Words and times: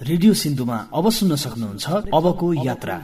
Radio 0.00 0.32
सिन्धुमा 0.32 0.76
अब 0.96 1.04
सुन्न 1.10 1.36
सक्नुहुन्छ 1.36 1.84
अबको 2.16 2.46
यात्रा। 2.64 2.96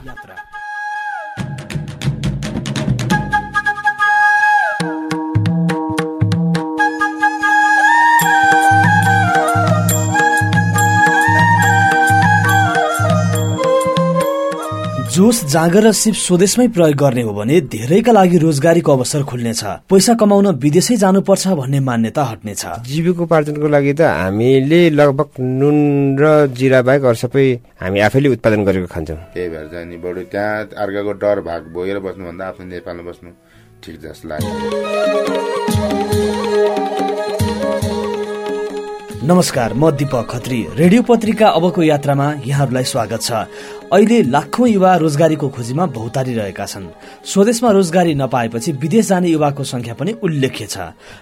जोस 15.17 15.37
जाँगर 15.49 15.81
र 15.81 15.91
सिप 15.97 16.13
स्वदेशमै 16.13 16.67
प्रयोग 16.77 16.93
गर्ने 16.93 17.21
हो 17.25 17.33
भने 17.33 17.55
धेरैका 17.73 18.11
लागि 18.13 18.37
रोजगारीको 18.37 18.91
अवसर 18.93 19.21
खुल्नेछ। 19.25 19.89
पैसा 19.89 20.13
कमाउन 20.13 20.47
विदेशै 20.61 20.95
जानुपर्छ 21.01 21.57
भन्ने 21.57 21.79
मान्यता 21.81 22.23
हट्नेछ। 22.23 22.85
जीविकोपार्जनको 22.85 23.67
लागि 23.67 23.93
त 23.97 24.01
हामीले 24.13 24.81
लगभग 24.93 25.29
नुन 25.41 25.77
र 26.21 26.53
जिरा 26.53 26.79
बाहेक 26.85 27.03
अरू 27.09 27.17
सबै 27.17 27.45
हामी 27.81 27.99
आफैले 28.05 28.29
उत्पादन 28.29 28.61
गरेको 28.61 28.87
खान्छौँ। 28.93 29.17
त्यही 29.33 29.49
भएर 29.49 29.67
चाहिँ 29.73 29.89
नि 29.89 29.97
बरु 30.05 30.21
त्यहाँ 30.29 30.77
अर्काको 30.85 31.11
डर 31.17 31.37
भाग 31.49 31.61
बोकेर 31.73 31.97
बस्नुभन्दा 32.05 32.43
आफ्नो 32.53 32.65
नेपालमा 32.77 33.03
बस्नु 33.09 33.29
ठिक 33.81 33.95
जस्तो 34.05 34.25
लाग्छ 34.29 34.45
नमस्कार 39.27 39.73
म 39.73 39.89
दिपक 39.91 40.27
खत्री। 40.31 40.57
रेडियो 40.79 41.01
पत्रिका 41.03 41.47
अबको 41.49 41.81
यात्रामा 41.83 42.27
यहाँहरूलाई 42.47 42.83
स्वागत 42.83 43.21
छ। 43.21 43.31
अहिले 43.91 44.21
लाखौं 44.31 44.67
युवा 44.67 44.95
रोजगारीको 45.03 45.47
खोजीमा 45.51 45.85
भौतारी 45.91 46.33
रहेका 46.33 46.65
छन्। 46.65 46.85
स्वदेशमा 47.27 47.71
रोजगारी 47.71 48.13
नपाएपछि 48.15 48.71
विदेश 48.79 49.07
जाने 49.07 49.27
युवाको 49.27 49.63
संख्या 49.63 49.93
पनि 49.99 50.11
उल्लेख्य 50.23 50.65
छ। 50.65 50.77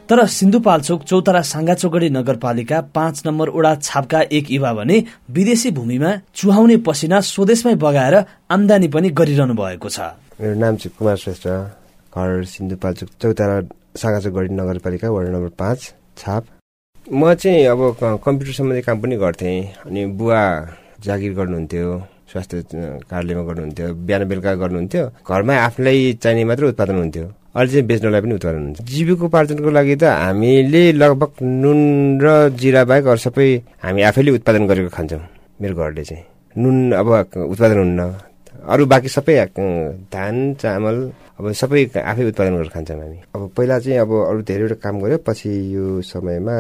तर 0.06 0.22
सिन्धुपाल्चोक 0.22 1.02
चौतारा 1.02 1.42
साङ्गाचोगडी 1.42 2.10
नगरपालिका 2.14 2.82
पाँच 2.94 3.26
नम्बर 3.26 3.48
ओडा 3.50 3.74
छापका 3.82 4.22
एक 4.30 4.52
युवा 4.54 4.74
भने 4.78 4.98
विदेशी 5.34 5.72
भूमिमा 5.74 6.12
चुहाउने 6.30 6.78
पसिना 6.86 7.20
स्वदेशमै 7.26 7.76
बगाएर 7.82 8.16
आमदानी 8.54 8.88
पनि 8.94 9.10
गरिरहनु 9.18 9.54
भएको 9.58 9.90
छ। 9.90 10.14
मेरो 10.38 10.54
नाम 10.62 10.76
चाहिँ 10.78 10.94
कुमार 10.94 11.18
श्रेष्ठ 11.18 11.48
घर 12.14 12.30
सिन्धुपाल्चोक 12.54 13.10
चौतारा 13.18 13.58
नगरपालिका 14.62 15.10
वार्ड 15.10 15.30
नम्बर 15.34 15.50
पाँच 15.58 15.80
छाप। 16.22 16.44
म 17.06 17.34
चाहिँ 17.34 17.66
अब 17.70 17.80
कम्प्युटर 18.26 18.54
सम्बन्धी 18.54 18.82
काम 18.82 19.02
पनि 19.02 19.16
गर्थेँ। 19.22 19.86
अनि 19.86 20.06
बुवा 20.18 20.42
जागिर 21.06 21.34
गर्नुहुन्थ्यो 21.38 21.86
स्वास्थ्य 22.32 22.62
कार्यालयमा 23.10 23.44
गर्नुहुन्थ्यो 23.46 23.88
बिहान 23.94 24.24
बेलुका 24.26 24.54
गर्नुहुन्थ्यो। 24.58 25.04
घरमा 25.22 25.54
आफूलाई 25.70 26.14
चाहिने 26.18 26.44
मात्र 26.50 26.66
उत्पादन 26.74 26.96
हुन्थ्यो। 26.98 27.26
अहिले 27.56 27.72
चाहिँ 27.72 27.86
बेच्नलाई 27.86 28.22
पनि 28.22 28.34
उत्पादन 28.36 28.62
हुन्छ। 28.66 28.82
जीविकोपार्जनको 28.90 29.70
लागि 29.70 29.96
त 30.02 30.04
हामीले 30.26 30.84
लगभग 30.98 31.32
नुन 31.46 31.80
र 32.26 32.50
जिरा 32.58 32.82
बाहेक 32.90 33.06
अरू 33.06 33.22
सबै 33.22 33.48
हामी 33.86 34.02
आफैले 34.10 34.32
उत्पादन 34.42 34.66
गरेको 34.66 34.90
खान्छौँ 34.90 35.22
मेरो 35.62 35.76
घरले 35.78 36.04
चाहिँ। 36.10 36.24
नुन 36.58 36.92
अब 36.92 37.08
उत्पादन 37.54 37.78
हुन्न। 37.86 38.02
अरू 38.66 38.86
बाँकी 38.90 39.10
सबै 39.14 39.34
धान 40.10 40.36
चामल 40.58 40.98
अब 41.38 41.52
सबै 41.54 41.84
आफै 42.02 42.24
उत्पादन 42.34 42.54
गरेर 42.58 42.72
खान्छौँ 42.74 42.98
हामी। 42.98 43.20
अब 43.36 43.42
पहिला 43.54 43.78
चाहिँ 43.80 44.00
अब 44.02 44.12
अरू 44.26 44.42
धेरैवटा 44.42 44.76
काम 44.82 44.96
गऱ्यो। 45.04 45.18
पछि 45.22 45.52
यो 45.76 46.02
समयमा 46.02 46.58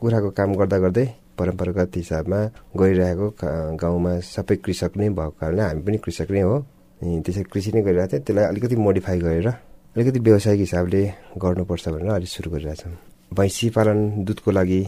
कुखुराको 0.00 0.30
काम 0.38 0.54
गर्दा 0.60 0.78
गर्दै 0.78 1.06
परम्परागत 1.38 1.96
हिसाबमा 1.96 2.40
गइरहेको 2.80 3.26
का- 3.40 3.76
गाउँमा 3.80 4.12
सबै 4.20 4.56
कृषक 4.64 4.92
नै 4.96 5.08
भएको 5.08 5.34
कारणले 5.40 5.62
हामी 5.62 5.82
पनि 5.82 5.98
कृषक 6.04 6.30
नै 6.30 6.40
हो। 6.40 6.56
अनि 7.00 7.20
त्यसरी 7.24 7.44
कृषि 7.52 7.70
नै 7.74 7.82
गरिरहेको 7.82 8.12
थियो। 8.12 8.20
त्यसलाई 8.24 8.44
अलिकति 8.44 8.76
मोडिफाई 8.76 9.18
गरेर 9.20 9.48
अलिकति 9.48 10.18
व्यावसायिक 10.20 10.60
हिसाबले 10.60 11.02
गर्नुपर्छ 11.42 11.88
भनेर 11.88 12.10
अहिले 12.12 12.26
सुरु 12.26 12.48
गरिरहेछौँ 12.52 12.92
भैँसी 13.32 13.66
पालन 13.76 13.98
दुधको 14.24 14.50
लागि 14.50 14.82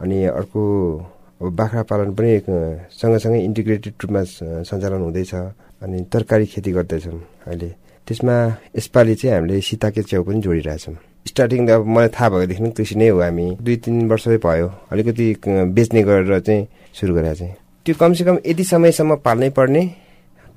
अनि 0.00 0.18
अर्को 0.38 0.62
बाख्रा 1.42 1.82
पालन 1.90 2.10
पनि 2.14 2.30
सँगसँगै 3.00 3.40
इन्टिग्रेटेड 3.44 3.94
रूपमा 4.02 4.22
सञ्चालन 4.68 5.02
हुँदैछ 5.02 5.34
अनि 5.82 5.98
तरकारी 6.12 6.46
खेती 6.46 6.70
गर्दैछौँ 6.72 7.18
अहिले। 7.46 7.70
त्यसमा 8.06 8.34
यसपालि 8.78 9.14
चाहिँ 9.14 9.34
हामीले 9.36 9.60
सीताके 9.60 10.02
च्याउ 10.02 10.22
पनि 10.22 10.40
जोडिरहेछौँ। 10.42 10.94
स्टार्टिङ 11.26 11.66
त 11.66 11.70
अब 11.70 11.86
मलाई 11.86 12.08
थाहा 12.16 12.28
भएदेखि 12.28 12.70
कृषि 12.76 12.94
नै 13.00 13.08
हो 13.08 13.20
हामी। 13.20 13.46
दुई 13.62 13.76
तिन 13.84 14.08
वर्षै 14.10 14.36
भयो। 14.44 14.68
अलिकति 14.92 15.26
बेच्ने 15.76 16.02
गरेर 16.02 16.40
चाहिँ 16.40 16.66
सुरु 16.94 17.14
गरेर 17.14 17.34
चाहिँ 17.34 17.54
त्यो 17.86 17.94
कमसेकम 18.00 18.36
यति 18.46 18.64
समयसम्म 18.64 19.16
पाल्नै 19.26 19.50
पर्ने 19.50 19.82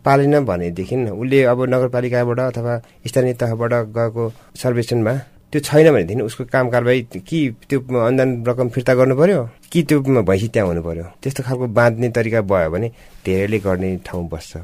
पालेन 0.06 0.46
भनेदेखि 0.46 0.96
उसले 1.12 1.44
अब 1.52 1.60
नगरपालिकाबाट 1.74 2.40
अथवा 2.40 2.74
स्थानीय 3.08 3.34
तहबाट 3.42 3.74
गएको 3.96 4.24
सर्वेक्षणमा 4.62 5.14
त्यो 5.52 5.60
छैन 5.62 5.92
भनेदेखि 5.92 6.22
उसको 6.22 6.44
काम 6.54 6.70
कारवाही 6.70 7.02
कि 7.26 7.40
त्यो 7.70 7.80
अनुदान 7.82 8.30
रकम 8.48 8.70
फिर्ता 8.70 8.94
गर्नु 8.94 9.16
पर्यो 9.18 9.42
कि 9.72 9.84
त्यो 9.90 10.00
भैँसी 10.02 10.48
त्यहाँ 10.54 10.68
हुनु 10.70 10.82
पर्यो 10.84 11.06
त्यस्तो 11.22 11.44
खालको 11.44 11.68
बाँध्ने 11.78 12.10
तरिका 12.14 12.42
भयो 12.42 12.70
भने 12.70 12.88
धेरैले 13.26 13.60
गर्ने 13.66 13.90
ठाउँ 14.06 14.28
बस्छ। 14.30 14.58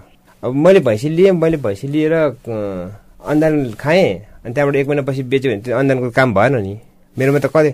अब 0.44 0.54
मैले 0.54 0.80
भैँसी 0.86 1.10
लिएँ 1.10 1.32
मैले 1.34 1.58
भैँसी 1.58 1.88
लिएर 1.88 2.14
अनुदान 2.14 3.74
खाएँ 3.82 4.10
अनि 4.46 4.54
त्यहाँबाट 4.54 4.76
एक 4.76 4.88
महिनापछि 4.88 5.24
बेच्यो 5.24 5.52
भने 5.52 5.62
त्यो 5.62 5.78
अनुदानको 5.78 6.10
काम 6.18 6.34
भएन 6.34 6.56
नि। 6.62 6.74
मेरोमा 7.18 7.40
त 7.40 7.48
कति 7.54 7.72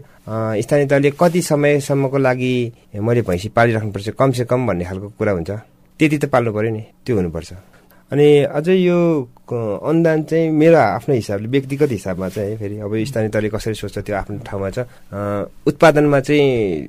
स्थानीय 0.66 0.86
तहले 0.88 1.10
कति 1.14 1.42
समयसम्मको 1.42 2.18
लागि 2.18 2.54
मैले 3.00 3.22
भैँसी 3.22 3.50
पालिराख्नुपर्छ 3.54 4.10
कमसे 4.20 4.46
कम 4.50 4.68
भन्ने 4.68 4.86
खालको 4.86 5.08
कुरा 5.18 5.32
हुन्छ। 5.32 5.52
त्यति 6.00 6.18
त 6.18 6.26
पाल्नु 6.34 6.52
पर्यो 6.54 6.72
नि 6.74 6.84
त्यो 7.06 7.16
हुनुपर्छ। 7.16 7.54
अनि 8.12 8.28
अझै 8.58 8.76
यो 8.76 8.98
अनुदान 9.52 10.24
चाहिँ 10.24 10.50
मेरो 10.52 10.78
आफ्नो 10.78 11.16
हिसाबले 11.16 11.48
व्यक्तिगत 11.48 11.92
हिसाबमा 11.92 12.28
चाहिँ 12.36 12.58
फेरि 12.58 12.76
अब 12.80 12.92
स्थानीय 13.04 13.30
तहले 13.30 13.50
कसरी 13.50 13.76
सोच्छ 13.76 13.98
त्यो 14.00 14.16
आफ्नो 14.16 14.38
ठाउँमा 14.48 14.70
छ। 14.76 14.80
उत्पादनमा 15.68 16.20
चाहिँ 16.20 16.88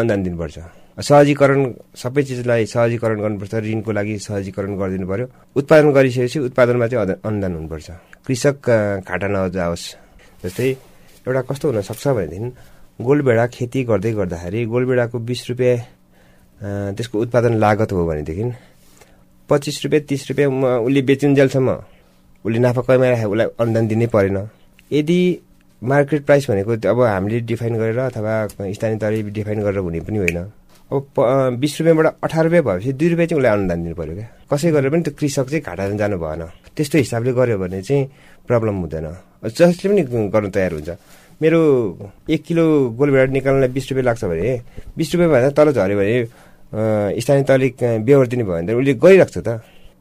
अनुदान 0.00 0.20
दिनुपर्छ। 0.24 0.58
सहजीकरण 0.98 1.60
सबै 1.96 2.22
चिजलाई 2.28 2.66
सहजीकरण 2.74 3.18
गर्नुपर्छ 3.24 3.54
ऋणको 3.64 3.90
लागि 3.92 4.14
सहजीकरण 4.26 4.72
गरिदिनु 4.80 5.06
पर्यो। 5.08 5.26
उत्पादन 5.56 5.88
गरिसकेपछि 5.96 6.38
उत्पादनमा 6.48 6.86
चाहिँ 6.90 7.16
अनुदान 7.28 7.52
हुनुपर्छ। 7.54 7.88
कृषक 8.26 8.56
घाटा 9.08 9.28
नजाओस्। 9.28 9.84
जस्तै 10.44 10.68
एउटा 11.28 11.42
कस्तो 11.48 11.64
हुनसक्छ 11.68 12.04
भनेदेखि 12.16 12.48
गोलभेडा 13.00 13.44
खेती 13.56 13.80
गर्दै 13.88 14.12
गर्दाखेरि 14.12 14.60
गोलभेडाको 14.72 15.16
बिस 15.28 15.40
रुपियाँ 15.50 15.76
त्यसको 16.96 17.16
उत्पादन 17.24 17.52
लागत 17.56 17.92
हो 17.92 18.04
भनेदेखि 18.08 18.44
पच्चिस 19.48 19.76
रुपियाँ 19.84 20.04
तिस 20.08 20.22
रुपियाँ 20.30 20.48
उसले 20.84 21.00
बेचिन्जेलसम्म 21.08 21.70
उसले 22.44 22.58
नाफा 22.60 22.80
कमाइराखे 22.84 23.24
उसलाई 23.24 23.46
अनुदान 23.60 23.84
दिनै 23.88 24.06
परेन। 24.12 24.38
यदि 24.90 25.18
मार्केट 25.82 26.24
प्राइस 26.24 26.50
भनेको 26.50 26.72
अब 26.88 27.00
हामीले 27.00 27.40
डिफाइन 27.40 27.74
गरेर 27.76 27.98
अथवा 27.98 28.46
स्थानीय 28.72 28.98
तहले 28.98 29.22
डिफाइन 29.30 29.60
गरेर 29.62 29.78
हुने 29.78 30.00
पनि 30.00 30.18
होइन। 30.18 30.38
अब 30.92 31.06
प- 31.16 31.56
बिस 31.60 31.80
रुपियाँबाट 31.80 32.06
अठार 32.24 32.44
रुपियाँ 32.44 32.64
भएपछि 32.64 32.92
दुई 32.92 33.08
रुपियाँ 33.08 33.26
चाहिँ 33.26 33.38
उसलाई 33.40 33.52
अनुदान 33.56 33.82
दिनु 33.82 33.94
पऱ्यो 33.94 34.14
क्या। 34.14 34.28
कसै 34.52 34.70
गरेर 34.70 34.90
पनि 34.90 35.02
त्यो 35.02 35.14
कृषक 35.18 35.46
चाहिँ 35.48 35.62
घाटा 35.62 35.88
जानु 35.96 36.18
भएन। 36.18 36.42
त्यस्तो 36.76 36.98
हिसाबले 36.98 37.32
गर्यो 37.32 37.58
भने 37.58 37.82
चाहिँ 37.82 38.04
प्रब्लम 38.48 38.74
हुँदैन। 38.82 39.06
जसले 39.48 39.88
पनि 39.88 40.02
गर्नु 40.34 40.50
तयार 40.50 40.72
हुन्छ। 40.72 40.90
मेरो 41.42 41.60
एक 42.28 42.42
किलो 42.44 42.64
गोलभेडा 42.98 43.32
निकाल्नलाई 43.32 43.68
बिस 43.72 43.84
रुपियाँ 43.90 44.04
लाग्छ 44.04 44.24
भने 44.24 44.60
बिस 44.98 45.08
रुपियाँ 45.14 45.30
भन्दा 45.32 45.50
तल 45.56 45.72
झऱ्यो 45.72 45.96
भने 45.96 47.20
स्थानीय 47.20 47.44
तहले 47.48 47.98
बेहोर 48.04 48.26
दिने 48.26 48.44
भयो 48.44 48.54
भने 48.60 48.72
उसले 48.74 48.94
गरिरहेको 48.94 49.32
छ 49.32 49.38
त। 49.46 49.48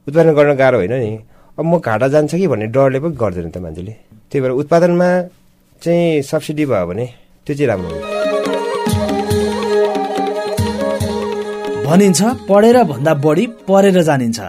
उत्पादन 0.09 0.34
गर्न 0.34 0.53
गाह्रो 0.57 0.78
होइन 0.78 0.94
नि। 0.94 1.11
अब 1.59 1.66
म 1.66 1.79
घाटा 1.79 2.07
जान्छ 2.07 2.35
कि 2.35 2.47
भन्ने 2.47 2.67
डरले 2.67 3.00
पनि 3.00 3.16
गर्दैन 3.16 3.50
त 3.53 3.57
मान्छेले। 3.57 3.94
त्यही 4.29 4.41
भएर 4.41 4.51
उत्पादनमा 4.51 5.09
चाहिँ 5.84 6.22
सब्सिडी 6.22 6.66
भयो 6.66 6.85
भने 6.88 7.06
त्यो 7.47 7.56
चाहिँ 7.56 7.67
राम्रो 7.67 7.90
हुन्छ 7.90 8.17
भनिन्छ 11.90 12.22
पढेर 12.50 12.78
भन्दा 12.84 13.13
बढी 13.17 13.45
परेर 13.67 14.01
जानिन्छ। 14.03 14.40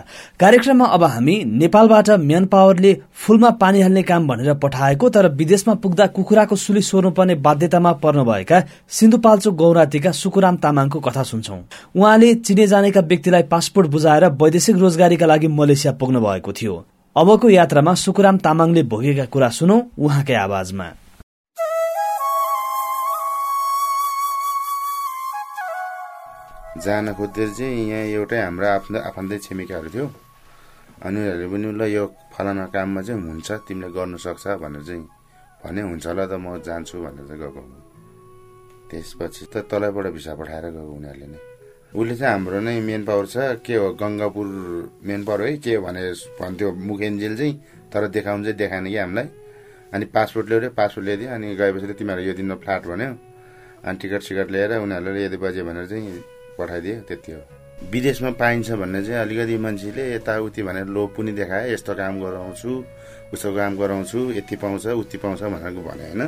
कार्यक्रममा 0.40 0.86
अब 0.86 1.04
हामी 1.04 1.36
नेपालबाट 1.60 2.10
म्यान 2.20 2.46
पावरले 2.52 2.92
फूलमा 3.16 3.50
पानी 3.62 3.80
हाल्ने 3.80 4.02
काम 4.02 4.26
भनेर 4.28 4.54
पठाएको 4.60 5.08
तर 5.08 5.28
विदेशमा 5.32 5.74
पुग्दा 5.80 6.06
कुखुराको 6.06 6.56
सुली 6.56 6.82
सोर्नुपर्ने 6.82 7.34
बाध्यतामा 7.40 7.92
पर्नुभएका 8.04 8.60
सिन्धुपाल्चोक 8.90 9.54
गौरातीका 9.56 10.12
सुकुराम 10.12 10.56
तामाङको 10.60 11.00
कथा 11.00 11.22
सुन्छौं। 11.22 11.60
उहाँले 11.96 12.34
चिने 12.44 12.66
जानेका 12.66 13.00
व्यक्तिलाई 13.00 13.42
पासपोर्ट 13.48 13.86
बुझाएर 13.88 14.24
वैदेशिक 14.36 14.76
रोजगारीका 14.76 15.26
लागि 15.26 15.48
मलेसिया 15.48 15.92
पुग्नु 15.92 16.20
भएको 16.20 16.52
थियो। 16.52 16.74
अबको 17.16 17.48
यात्रामा 17.50 17.94
सुकुराम 17.96 18.36
तामाङले 18.38 18.82
भोगेका 18.84 19.24
कुरा 19.24 19.48
सुनौ 19.48 19.80
उहाँकै 19.98 20.34
आवाजमा। 20.36 20.86
जान 26.78 27.12
खोज्दै 27.18 27.46
चाहिँ 27.50 27.82
यहाँ 27.90 28.06
एउटै 28.14 28.38
हाम्रो 28.46 28.66
आफ्नो 28.78 28.98
आफन्तै 29.10 29.38
छिमेकीहरू 29.42 29.88
थियो। 29.90 30.06
अनि 31.02 31.16
उनीहरूले 31.18 31.46
पनि 31.50 31.66
ल 31.74 31.82
यो 31.90 32.04
फलाना 32.30 32.64
काममा 32.70 33.00
चाहिँ 33.02 33.20
हुन्छ 33.26 33.48
तिमीले 33.66 33.88
गर्नु 33.90 34.18
सक्छ 34.22 34.44
भनेर 34.62 34.82
चाहिँ 34.86 35.02
भने 35.66 35.80
हुन्छ। 35.82 36.06
होला 36.06 36.24
त 36.30 36.32
म 36.38 36.62
जान्छु 36.62 36.96
भनेर 37.02 37.26
चाहिँ 37.26 37.40
गएको 37.42 37.62
त्यसपछि 38.90 39.44
त 39.50 39.54
तलैबाट 39.66 40.06
भिसा 40.14 40.32
पठाएर 40.38 40.64
गएको 40.70 40.92
उनीहरूले 40.94 41.26
नै। 41.26 41.38
उसले 41.90 42.14
चाहिँ 42.16 42.32
हाम्रो 42.38 42.58
नै 42.62 42.78
मेन 42.86 43.02
पावर 43.02 43.26
छ। 43.26 43.36
के 43.66 43.74
हो 43.74 43.86
गङ्गापुर 43.98 44.46
मेन 45.02 45.20
पावर 45.26 45.40
है 45.42 45.56
के 45.58 45.74
भने 45.82 46.02
भन्थ्यो 46.38 46.68
मुखेन्जेल 46.86 47.34
चाहिँ 47.36 47.54
तर 47.90 48.02
देखाउनु 48.14 48.44
चाहिँ 48.46 48.58
देखाएन 48.62 48.86
कि 48.86 48.96
हामीलाई। 48.96 49.28
अनि 49.90 50.04
पासपोर्ट 50.14 50.46
ल्यायो 50.48 50.70
पासपोर्ट 50.70 51.04
ल्याइदियो 51.06 51.30
अनि 51.34 51.46
गएपछि 51.58 51.94
तिमीहरू 51.98 52.22
यो 52.30 52.34
दिनमा 52.38 52.54
फ्ल्याट 52.62 52.82
भन्यो 52.86 53.10
अनि 53.82 53.96
टिकट 53.98 54.22
सिकट 54.22 54.48
ल्याएर 54.54 54.72
उनीहरूले 54.86 55.24
यदि 55.26 55.36
बजे 55.42 55.62
भनेर 55.66 55.86
चाहिँ 55.90 56.38
पठाइदियो 56.60 57.00
त्यति 57.08 57.32
हो। 57.32 57.40
विदेशमा 57.92 58.30
पाइन्छ 58.40 58.70
भन्ने 58.80 59.00
चाहिँ 59.04 59.20
अलिकति 59.20 59.56
मान्छेले 59.64 60.02
यताउति 60.14 60.62
भनेर 60.62 60.86
लोभ 60.94 61.08
पनि 61.16 61.32
देखाए 61.32 61.72
यस्तो 61.72 61.92
काम 61.96 62.20
गराउँछु 62.20 62.70
उस्तो 63.32 63.48
काम 63.56 63.76
गराउँछु 63.78 64.18
यति 64.38 64.56
पाउँछ 64.62 64.86
उति 65.00 65.18
पाउँछ 65.18 65.42
भनेर 65.42 65.72
भने 65.80 66.04
होइन। 66.04 66.22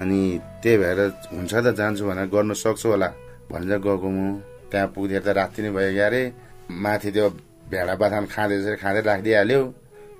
अनि 0.00 0.20
त्यही 0.62 0.76
भएर 0.78 1.00
हुन्छ 1.32 1.54
त 1.54 1.74
जान्छु 1.78 2.04
भनेर 2.04 2.26
गर्न 2.34 2.52
सक्छु 2.52 2.88
होला। 2.88 3.08
भनेर 3.50 3.78
गएको 3.78 4.08
म 4.10 4.42
त्यहाँ 4.70 4.88
पुगेर 4.94 5.22
त 5.22 5.28
राति 5.38 5.62
नै 5.62 5.70
भयो 5.70 6.04
अरे 6.04 6.22
माथि 6.70 7.10
त्यो 7.14 7.28
भेडा 7.70 7.94
बाथान 7.94 8.24
खाँदै 8.26 8.76
खाँदै 8.76 9.00
राखिदिइहाल्यो। 9.00 9.60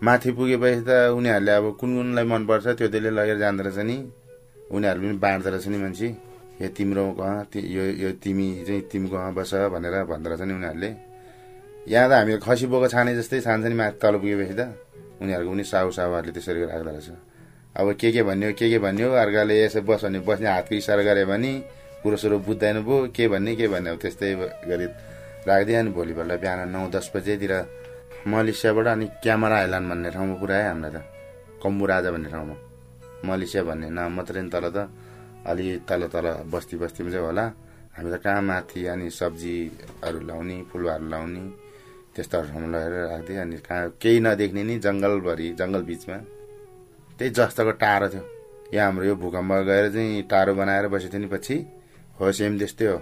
माथि 0.04 0.30
पुगेपछि 0.32 0.80
त 0.88 0.90
उनीहरूले 1.16 1.52
अब 1.52 1.66
कुन 1.80 1.90
कुनलाई 1.96 2.24
मनपर्छ 2.24 2.66
त्यो 2.78 2.88
त्यसले 2.88 3.10
लगेर 3.10 3.38
जाँदो 3.42 3.62
रहेछ 3.66 3.78
नि। 3.88 3.96
उनीहरू 4.70 5.00
पनि 5.00 5.16
बाँड्दो 5.18 5.48
रहेछ 5.50 5.66
नि 5.68 5.78
मान्छे। 5.82 6.08
यो 6.60 6.68
तिम्रो 6.76 7.04
कहाँ 7.18 7.46
यो 7.54 7.84
यो 8.02 8.10
तिमी 8.22 8.46
चाहिँ 8.66 8.82
तिमी 8.90 9.08
कहाँ 9.10 9.32
बस 9.34 9.54
भनेर 9.74 10.04
भन्दो 10.06 10.28
रहेछ 10.30 10.42
नि 10.46 10.54
उनीहरूले। 10.54 10.90
यहाँ 11.90 12.08
त 12.08 12.12
हामी 12.12 12.38
खसी 12.38 12.66
बोको 12.70 12.88
छाने 12.88 13.14
जस्तै 13.18 13.40
छान्छ 13.40 13.66
नि 13.66 13.74
माथि 13.74 13.98
तल 13.98 14.14
पुगेपछि 14.22 14.54
त। 14.54 14.62
उनीहरूको 15.18 15.50
पनि 15.50 15.64
साहु 15.64 15.90
साहुहरूले 15.90 16.32
त्यसरी 16.32 16.64
राख्दो 16.64 16.90
रहेछ। 16.90 17.10
अब 17.74 17.86
के 17.98 18.08
के 18.14 18.22
भन्यो 18.22 18.52
के 18.54 18.66
के 18.70 18.78
भन्यो 18.78 19.08
अर्काले 19.12 19.54
यसो 19.64 19.82
बस 19.82 20.04
भने 20.06 20.18
बस्ने 20.22 20.48
हातको 20.48 20.74
इसारा 20.74 21.02
गऱ्यो 21.02 21.26
भने 21.26 21.52
कुरो 22.02 22.16
सुरो 22.22 22.38
बुझ्दैन 22.46 22.76
पो। 22.86 22.94
के 23.10 23.28
भन्ने 23.28 23.52
के 23.58 23.66
भन्ने 23.68 23.90
अब 23.90 23.98
त्यस्तै 23.98 24.34
गरी 24.70 24.86
राखिदियो 25.48 25.78
अनि 25.80 25.90
भोलिपल्ट 25.90 26.40
बिहान 26.40 26.70
नौ 26.70 26.86
दस 26.94 27.10
बजेतिर। 27.14 27.52
मलेसियाबाट 28.30 28.86
अनि 28.86 29.06
क्यामेरा 29.22 29.56
आइल्यान्ड 29.58 29.86
भन्ने 29.90 30.10
ठाउँमा 30.14 30.34
पुऱ्यायो 30.40 30.68
हामीलाई 30.70 30.90
त। 30.94 30.98
कम्बु 31.62 31.84
राजा 31.86 32.10
भन्ने 32.14 32.28
ठाउँमा। 32.30 32.54
मलेसिया 33.26 33.62
भन्ने 33.68 33.88
नाम 33.90 34.10
मात्रै 34.16 34.42
तल 34.54 34.64
त। 34.70 34.78
अलि 35.50 35.66
तल 35.88 36.02
तल 36.14 36.26
बस्ती 36.52 36.76
बस्तीमा 36.82 37.10
चाहिँ 37.10 37.26
होला। 37.26 37.44
हामी 37.96 38.10
त 38.12 38.16
कहाँ 38.24 38.42
माथि 38.42 38.80
अनि 38.92 39.10
सब्जीहरू 39.10 40.20
लाउने 40.28 40.56
फुलहरू 40.70 41.06
लाउने 41.12 41.42
त्यस्तोहरू 42.14 42.46
ठाउँमा 42.48 42.68
लगेर 42.74 43.38
अनि 43.42 43.56
कहाँ 43.66 43.82
केही 44.02 44.18
नदेख्ने 44.24 44.62
नि 44.68 44.74
जङ्गलभरि 44.86 45.48
जङ्गल 45.60 45.82
बिचमा। 45.90 46.18
त्यही 47.18 47.30
जस्तोको 47.38 47.72
टाढो 47.82 48.08
थियो। 48.12 48.24
यहाँ 48.74 48.86
हाम्रो 48.86 49.04
यो 49.04 49.14
भूकम्प 49.22 49.52
गएर 49.68 49.86
चाहिँ 49.94 50.22
टाढो 50.30 50.52
बनाएर 50.54 50.86
बसेको 50.90 51.12
थियो 51.12 51.22
नि 51.22 51.28
पछि। 51.34 51.56
हो 52.18 52.32
सेम 52.32 52.58
त्यस्तै 52.58 52.86
हो। 52.86 52.98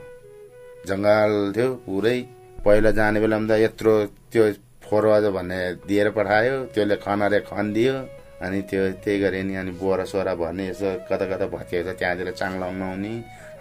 जङ्गल 0.89 1.33
थियो 1.57 1.69
पुरै। 1.87 2.19
पहिला 2.65 2.91
जाने 2.99 3.19
बेलामा 3.21 3.47
त 3.49 3.53
यत्रो 3.65 3.93
त्यो 4.33 4.45
फोरवाज 4.85 5.25
भन्ने 5.37 5.61
दिएर 5.89 6.09
पठायो 6.17 6.57
त्यसले 6.75 6.97
खनारे 7.05 7.39
खनिदियो। 7.49 7.95
अनि 8.43 8.59
त्यो 8.71 8.83
त्यही 9.03 9.19
गरे 9.23 9.43
नि 9.43 9.55
अनि 9.55 9.71
बोरा 9.79 10.05
सोरा 10.05 10.35
भर्ने 10.35 10.69
यसो 10.69 10.89
कता 11.07 11.25
कता 11.31 11.47
भत्किएको 11.47 11.93
छ 11.93 11.99
त्यहाँतिर 11.99 12.31
चाङ 12.35 12.53
आउने। 12.63 13.13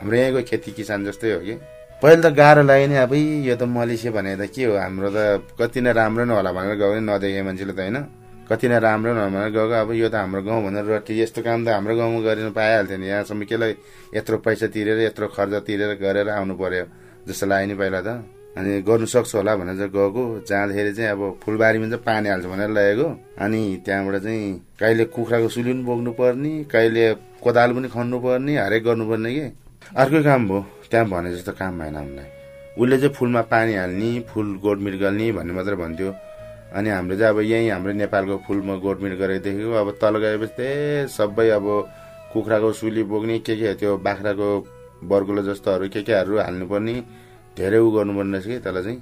हाम्रो 0.01 0.15
यहाँको 0.17 0.41
खेती 0.49 0.71
किसान 0.73 1.05
जस्तै 1.05 1.31
हो 1.31 1.39
कि? 1.45 1.55
पहिला 2.01 2.21
त 2.25 2.33
गाह्रो 2.33 2.61
लाग्यो 2.65 2.87
नि 2.89 2.95
अब 3.05 3.13
यो 3.45 3.55
त 3.55 3.63
मलेसिया 3.69 4.11
भने 4.11 4.33
त 4.41 4.49
के 4.49 4.65
हो? 4.65 4.73
हाम्रो 4.81 5.09
त 5.13 5.45
कति 5.53 5.79
नै 5.85 5.91
राम्रो 5.93 6.25
नै 6.25 6.33
होला 6.33 6.51
भनेर 6.57 6.75
गयो 6.81 6.93
नि 6.97 7.05
नदेखे 7.05 7.41
मान्छेले 7.45 7.73
त 7.77 7.79
होइन। 7.85 7.97
कति 8.49 8.67
नै 8.67 8.77
राम्रो 8.81 9.11
नै 9.13 9.21
भनेर 9.29 9.49
गएको 9.53 9.75
अब 9.85 9.89
यो 10.01 10.09
त 10.09 10.15
हाम्रो 10.17 10.41
गाउँ 10.41 10.61
भनेर 10.65 10.85
रटी 10.97 11.13
यस्तो 11.21 11.39
काम 11.45 11.59
त 11.61 11.77
हाम्रो 11.77 11.93
गाउँमा 12.01 12.19
गरेर 12.25 12.49
पाइहाल्थ्यो 12.57 12.97
नि। 12.97 13.05
यहाँसम्म 13.05 13.41
केलाई 13.45 13.71
यत्रो 14.17 14.37
पैसा 14.41 14.67
तिरेर 14.73 14.99
यत्रो 15.13 15.27
खर्च 15.29 15.53
तिरेर 15.61 15.91
गरेर 16.01 16.27
आउनु 16.33 16.57
पर्यो 16.57 16.85
जस्तो 17.29 17.45
लाग्यो 17.45 17.67
नि 17.69 17.75
पहिला 17.77 18.01
त। 18.01 18.09
अनि 18.57 18.81
गर्नु 18.87 19.05
सक्छु 19.05 19.37
होला 19.37 19.55
भनेर 19.55 19.87
गएको। 19.95 20.23
जाँदाखेरि 20.49 20.91
चाहिँ 20.93 21.11
अब 21.11 21.21
फुलबारीमा 21.43 21.87
चाहिँ 21.87 22.03
पानी 22.03 22.29
हाल्छ 22.29 22.45
भनेर 22.45 22.69
लगेको। 22.69 23.07
अनि 23.39 23.61
त्यहाँबाट 23.85 24.15
चाहिँ 24.23 24.43
कहिले 24.79 25.05
कुखुराको 25.15 25.47
सुली 25.49 25.71
पनि 25.73 25.83
बोक्नु 25.83 26.11
पर्ने 26.19 26.51
कहिले 26.67 27.03
कोदाल 27.43 27.69
पनि 27.73 27.87
खन्नु 27.95 28.17
पर्ने 28.19 28.57
हरेक 28.57 28.83
गर्नुपर्ने 28.83 29.29
कि। 29.33 29.45
अर्कै 29.95 30.21
काम 30.23 30.41
भयो। 30.47 30.61
त्यहाँ 30.91 31.07
भने 31.09 31.31
जस्तो 31.35 31.51
काम 31.55 31.79
भएन 31.79 31.95
हामीलाई। 31.95 32.29
उसले 32.75 32.97
चाहिँ 32.97 33.13
फुलमा 33.15 33.41
पानी 33.47 33.73
हाल्ने 33.75 34.09
फुल 34.29 34.47
गोडमिट 34.63 34.95
गर्ने 34.99 35.31
भन्ने 35.31 35.53
मात्रै 35.53 35.75
भन्थ्यो। 35.75 36.11
अनि 36.75 36.89
हाम्रो 36.89 37.15
चाहिँ 37.17 37.33
अब 37.33 37.39
यहीँ 37.41 37.69
हाम्रो 37.71 37.91
नेपालको 37.93 38.35
फुलमा 38.47 38.75
गोडमिट 38.83 39.13
गरेको 39.19 39.43
देखेको 39.43 39.71
अब 39.79 39.87
तल 40.01 40.15
गएपछि 40.23 40.53
त्यही 40.55 41.07
सबै 41.07 41.49
अब 41.55 41.65
कुखुराको 42.31 42.71
सुली 42.71 43.03
बोक्ने 43.03 43.39
के 43.39 43.55
के 43.55 43.73
त्यो 43.79 43.97
बाख्राको 43.97 44.47
बर्गुलो 45.03 45.41
जस्तोहरू 45.43 45.87
के 45.89 46.01
केहरू 46.03 46.37
हाल्नुपर्ने। 46.39 46.95
धेरै 47.57 47.77
उ 47.77 47.89
गर्नुपर्ने 47.91 48.37
रहेछ 48.37 48.47
कि 48.47 48.59
त्यसलाई 48.63 48.83
चाहिँ? 48.83 48.99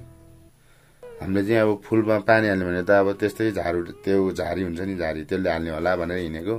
हामीले 1.20 1.42
चाहिँ 1.46 1.60
अब 1.62 1.70
फुलमा 1.84 2.16
पानी 2.28 2.46
हाल्यो 2.48 2.66
भने 2.66 2.82
त 2.82 2.90
अब 2.90 3.08
त्यस्तै 3.20 3.50
झारू 3.52 3.78
त्यो 4.04 4.32
झारी 4.32 4.62
हुन्छ 4.66 4.80
नि 4.80 4.94
झारी 4.96 5.20
त्यसले 5.30 5.50
हाल्ने 5.50 5.70
होला 5.70 5.90
भनेर 6.00 6.18
हिँडेको। 6.18 6.56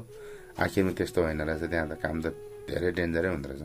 आखिरमा 0.61 0.91
त्यस्तो 0.97 1.19
होइन 1.21 1.41
रहेछ 1.41 1.63
त्यहाँ 1.71 1.87
त 1.89 1.93
काम 2.03 2.15
त 2.21 2.25
धेरै 2.69 2.91
डेन्जरै 2.97 3.29
हुँदो 3.33 3.47
रहेछ। 3.49 3.63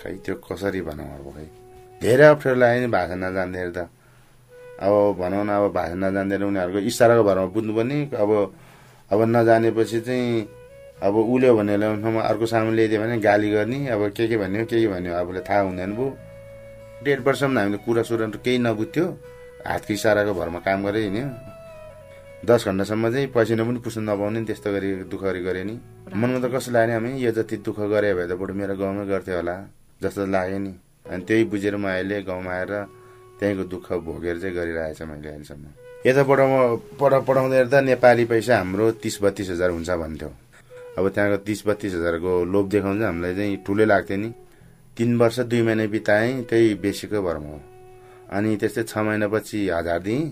खै 0.00 0.12
त्यो 0.24 0.34
कसरी 0.46 0.80
भनौँ 0.88 1.08
अब 1.18 1.26
खै? 1.36 1.46
धेरै 2.02 2.26
अप्ठ्यारो 2.32 2.58
लाग्यो 2.60 2.80
नि 2.84 2.88
भाषा 2.96 3.14
नजान्दाखेरि 3.16 3.72
त। 3.72 3.80
अब 4.80 4.92
भनौँ 5.20 5.44
न 5.44 5.50
अब 5.58 5.64
भाषा 5.72 5.96
नजान्दैन 6.04 6.42
उनीहरूको 6.48 6.80
इसाराको 6.90 7.22
भरमा 7.28 7.46
बुझ्नुपर्ने। 7.56 7.98
अब 8.22 8.30
अब 9.10 9.20
नजानेपछि 9.36 10.00
चाहिँ 10.06 10.48
अब 11.02 11.14
उल्यो 11.16 11.52
भने 11.56 11.74
ल्याउनुमा 11.80 12.20
अर्को 12.30 12.46
सामान 12.46 12.72
ल्याइदियो 12.76 13.00
भने 13.00 13.16
गाली 13.20 13.48
गर्ने। 13.50 13.78
अब 13.88 14.00
के 14.16 14.28
के 14.28 14.36
भन्यो 14.36 14.64
के 14.70 14.76
के 14.80 14.88
भन्यो 14.88 15.12
आफूलाई 15.20 15.42
थाहा 15.48 15.60
हुँदैन 15.68 15.92
भयो 15.96 16.08
डेढ 17.04 17.20
वर्षसम्म 17.24 17.58
हामीले 17.58 17.78
कुरा 17.84 18.02
सुरु 18.04 18.26
केही 18.44 18.58
नबुझ्थ्यो। 18.60 19.04
हातको 19.66 19.92
इसाराको 19.92 20.32
भरमा 20.34 20.58
काम 20.60 20.84
गरेँ 20.84 21.02
हिँड्यो। 21.04 21.26
दस 22.44 22.64
घन्टासम्म 22.68 23.04
चाहिँ 23.12 23.26
पसिना 23.32 23.64
पनि 23.64 23.78
पुस्नु 23.84 24.02
नपाउने 24.04 24.40
त्यस्तो 24.44 24.68
गरी 24.72 24.88
दुःख 25.08 25.24
गरी 25.48 25.62
नि। 25.64 25.74
मनमा 26.12 26.38
त 26.40 26.52
कस्तो 26.52 26.72
लाग्यो 26.72 26.94
हामी? 26.96 27.10
यो 27.24 27.30
जति 27.32 27.56
दुःख 27.64 27.78
गरे 27.92 28.12
भए 28.16 28.26
त 28.28 28.32
बरु 28.36 28.52
मेरो 28.52 28.76
गाउँमै 28.76 29.04
गर्थ्यो 29.08 29.36
होला 29.36 29.56
जस्तो 30.02 30.26
लाग्यो 30.28 30.58
नि। 30.58 30.72
अनि 31.08 31.22
त्यही 31.24 31.44
बुझेर 31.48 31.76
म 31.76 31.88
अहिले 31.88 32.22
गाउँमा 32.28 32.52
आएर 32.52 32.72
त्यहीँको 33.40 33.64
दुःख 33.64 33.86
भोगेर 34.04 34.36
चाहिँ 34.40 34.54
गरिरहेको 34.56 34.94
छ 34.96 35.02
मैले 35.08 35.28
अहिलेसम्म। 35.28 35.64
यता 36.04 36.22
पढाउ 36.28 36.76
पढा 37.00 37.18
पढाउँदै 37.24 37.64
त 37.72 37.74
नेपाली 37.80 38.24
पैसा 38.28 38.56
हाम्रो 38.60 38.84
तिस 39.00 39.16
बत्तिस 39.24 39.48
हजार 39.56 39.70
हुन्छ 39.72 39.90
भन्थ्यो। 39.90 40.30
अब 41.00 41.04
त्यहाँको 41.08 41.36
तिस 41.48 41.60
बत्तिस 41.66 41.92
हजारको 41.96 42.32
लोभ 42.44 42.66
देखाउँछ 42.68 43.00
हामीलाई 43.02 43.34
चाहिँ 43.36 43.56
ठुलै 43.64 43.84
लाग्थ्यो 43.88 44.16
नि। 44.20 44.30
तिन 45.00 45.16
वर्ष 45.16 45.38
दुई 45.48 45.62
महिना 45.64 45.84
बिताएँ 45.88 46.44
त्यही 46.44 46.74
बेसीको 46.76 47.22
भरमा 47.24 47.48
हो। 47.48 47.60
अनि 48.36 48.56
त्यस्तै 48.60 48.82
छ 48.84 48.98
महिनापछि 49.00 49.58
हजार 49.72 49.98
दिएँ 50.04 50.22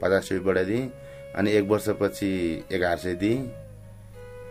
पचास 0.00 0.32
रुपियाँ 0.32 0.44
बढाइदिएँ 0.48 0.84
अनि 1.36 1.50
एक 1.52 1.64
वर्षपछि 1.68 2.30
एघार 2.72 2.96
सय 2.96 3.14
दिएँ। 3.20 3.36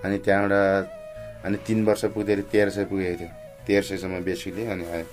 अनि 0.05 0.17
त्यहाँबाट 0.21 1.41
अनि 1.45 1.57
तिन 1.57 1.85
वर्ष 1.85 2.05
पुग्दाखेरि 2.13 2.41
तेह्र 2.53 2.69
सय 2.69 2.85
पुगेको 2.85 3.17
थियो। 3.17 3.29
तेह्र 3.65 3.83
सयसम्म 3.83 4.21
बेसीले 4.21 4.65
अनि 4.69 4.85
आयो 4.93 5.05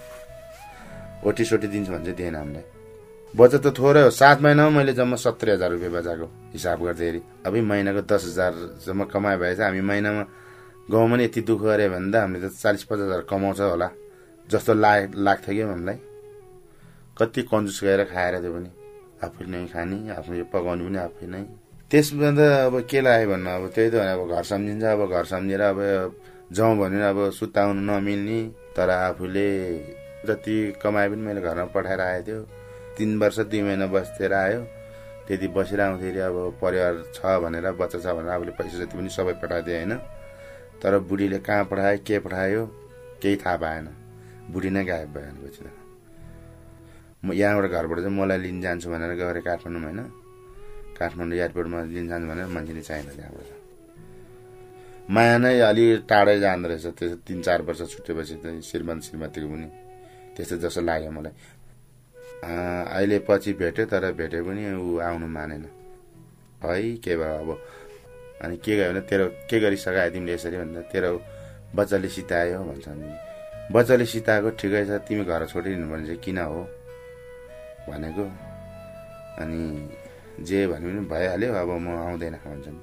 ओटी 1.25 1.45
सोटी 1.49 1.67
दिन्छ 1.73 1.89
भने 1.89 2.05
चाहिँ 2.05 2.17
दिएन 2.17 2.37
हामीलाई। 2.37 2.65
बचत 3.35 3.65
त 3.65 3.73
थोरै 3.73 4.03
हो 4.03 4.11
सात 4.13 4.45
महिनामा 4.45 4.71
मैले 4.77 4.93
जम्मा 4.93 5.17
सत्तरी 5.17 5.51
हजार 5.57 5.71
रुपियाँ 5.73 5.93
बचाएको 5.97 6.27
हिसाब 6.53 6.85
गर्दाखेरि 6.85 7.21
अब 7.49 7.55
महिनाको 7.65 8.03
दस 8.05 8.23
हजारसम्म 8.29 9.05
कमाए 9.09 9.37
भए 9.41 9.55
चाहिँ 9.57 9.73
हामी 9.73 9.81
महिनामा 9.89 10.23
गाउँमा 10.93 11.17
नि 11.17 11.25
यति 11.25 11.41
दुःख 11.49 11.61
गऱ्यो 11.65 11.89
भने 11.89 12.13
त 12.13 12.17
हामीले 12.21 12.49
त 12.49 12.53
चालिस 12.61 12.85
पचास 12.85 13.09
हजार 13.09 13.21
कमाउँछ 13.25 13.61
होला। 13.73 13.89
जस्तो 14.53 14.73
ला 14.75 14.93
लाग्थ्यो 15.27 15.55
कि 15.55 15.63
हामीलाई? 15.63 15.99
कति 17.19 17.43
कन्जुस 17.51 17.79
गएर 17.85 18.05
खाएर 18.13 18.35
त्यो 18.41 18.53
पनि। 18.53 18.71
आफै 19.25 19.45
नै 19.47 19.67
खाने 19.73 19.97
आफै 20.19 20.43
पकाउने 20.53 20.83
पनि 20.87 20.99
आफै 20.99 21.27
नै। 21.33 21.43
त्यसमा 21.91 22.29
त 22.37 22.41
अब 22.69 22.75
के 22.91 23.01
लाग्यो 23.01 23.29
भन्नु? 23.33 23.51
अब 23.51 23.65
त्यही 23.75 23.89
त 23.91 23.95
अब 23.95 24.21
घर 24.29 24.45
सम्झिन्छ 24.51 24.85
अब 24.85 25.01
घर 25.09 25.25
सम्झेर 25.33 25.61
अब 25.61 25.79
जाउँ 26.53 26.75
भने 26.79 26.99
अब 27.11 27.19
सुताउनु 27.39 27.81
नमिल्ने। 27.81 28.41
तर 28.77 28.91
आफूले 28.91 29.49
जति 30.27 30.55
कमाए 30.83 31.09
पनि 31.09 31.23
मैले 31.23 31.41
घरमा 31.41 31.65
पठाएर 31.77 32.01
आएको 32.01 32.25
थियो। 32.27 32.41
तिन 32.97 33.19
वर्ष 33.21 33.39
दुई 33.53 33.61
महिना 33.63 33.87
बसेर 33.87 34.33
आयो। 34.33 34.61
त्यति 35.29 35.49
बसेर 35.49 35.81
आउँदाखेरि 35.81 36.19
अब 36.19 36.37
परिवार 36.61 36.95
छ 37.15 37.39
भनेर 37.43 37.67
बच्चा 37.79 37.99
छ 37.99 38.07
भनेर 38.17 38.33
आफूले 38.33 38.53
पैसा 38.59 38.77
जति 38.81 38.97
पनि 38.97 39.09
सबै 39.09 39.33
पठाइदियो 39.43 39.77
होइन। 39.77 39.93
तर 40.83 40.99
बुढीले 40.99 41.39
कहाँ 41.39 41.65
पठायो 41.71 41.99
के 42.07 42.19
पठायो 42.19 42.67
केही 43.23 43.37
थाहा 43.37 43.57
पाएन। 43.57 43.87
बुढी 44.53 44.71
नै 44.71 44.85
गायब 44.85 45.09
भयो 45.15 45.33
पछि 45.43 45.61
त। 45.65 45.69
म 47.25 47.33
यहाँबाट 47.33 47.67
घरबाट 47.71 47.99
चाहिँ 48.05 48.17
मलाई 48.19 48.39
लिन 48.45 48.61
जान्छु 48.61 48.87
भनेर 48.93 49.13
गएर 49.21 49.39
काठमाडौँमा 49.49 49.89
होइन 49.89 50.01
काठमाडौँ 50.99 51.37
एयरपोर्टमा 51.39 51.79
लिन 51.95 52.07
जान्छु 52.09 52.29
भनेर 52.31 52.47
मान्छेले 52.55 52.83
चाहिएन 52.83 53.09
त्यहाँबाट। 53.17 53.51
माया 55.11 55.37
नै 55.39 55.59
अलि 55.71 55.85
टाढै 56.11 56.37
जाँदो 56.41 56.67
रहेछ 56.69 56.87
त्यसो 56.99 57.17
तिन 57.27 57.39
चार 57.47 57.63
वर्ष 57.67 57.81
छुटेपछि 57.93 58.35
चाहिँ 58.43 58.61
श्रीमान 58.63 58.99
श्रीमतीको 59.07 59.47
पनि 59.53 59.67
त्यस्तो 60.35 60.57
जस्तो 60.63 60.81
लाग्यो 60.83 61.11
मलाई। 61.11 61.35
अहिले 62.43 63.19
पछि 63.29 63.53
भेट्यो 63.55 63.85
तर 63.87 64.05
भेट्यो 64.19 64.43
पनि 64.45 64.63
ऊ 64.75 64.99
आउनु 64.99 65.27
मानेन। 65.27 65.65
है 66.63 66.97
के 67.03 67.17
भयो 67.17 67.39
अब? 67.43 67.51
अनि 68.43 68.57
के 68.59 68.73
गयो 68.77 68.91
भने 68.91 69.01
तेरो 69.07 69.27
के 69.51 69.57
गरिसकायो 69.63 70.11
तिमीले 70.11 70.33
यसरी 70.35 70.57
भन्दा 70.59 70.81
तेरो 70.91 71.11
बच्चाले 71.75 72.09
सितायो 72.09 72.59
भन्छ 72.67 72.89
नि 72.99 73.11
बच्चाले 73.71 74.05
सिताएको 74.05 74.51
ठिकै 74.59 74.85
छ 74.87 74.91
तिमी 75.07 75.25
घर 75.25 75.47
छोडिदिनु 75.47 75.87
भने 75.87 76.05
चाहिँ 76.07 76.21
किन 76.21 76.39
हो? 76.39 76.63
भनेको। 77.89 78.25
अनि 79.39 79.61
जे 80.43 80.67
भने 80.67 80.87
पनि 80.87 81.01
भइहाल्यो 81.07 81.53
अब 81.55 81.71
म 81.79 81.89
आउँदैन 81.89 82.35
भन्छन्। 82.43 82.79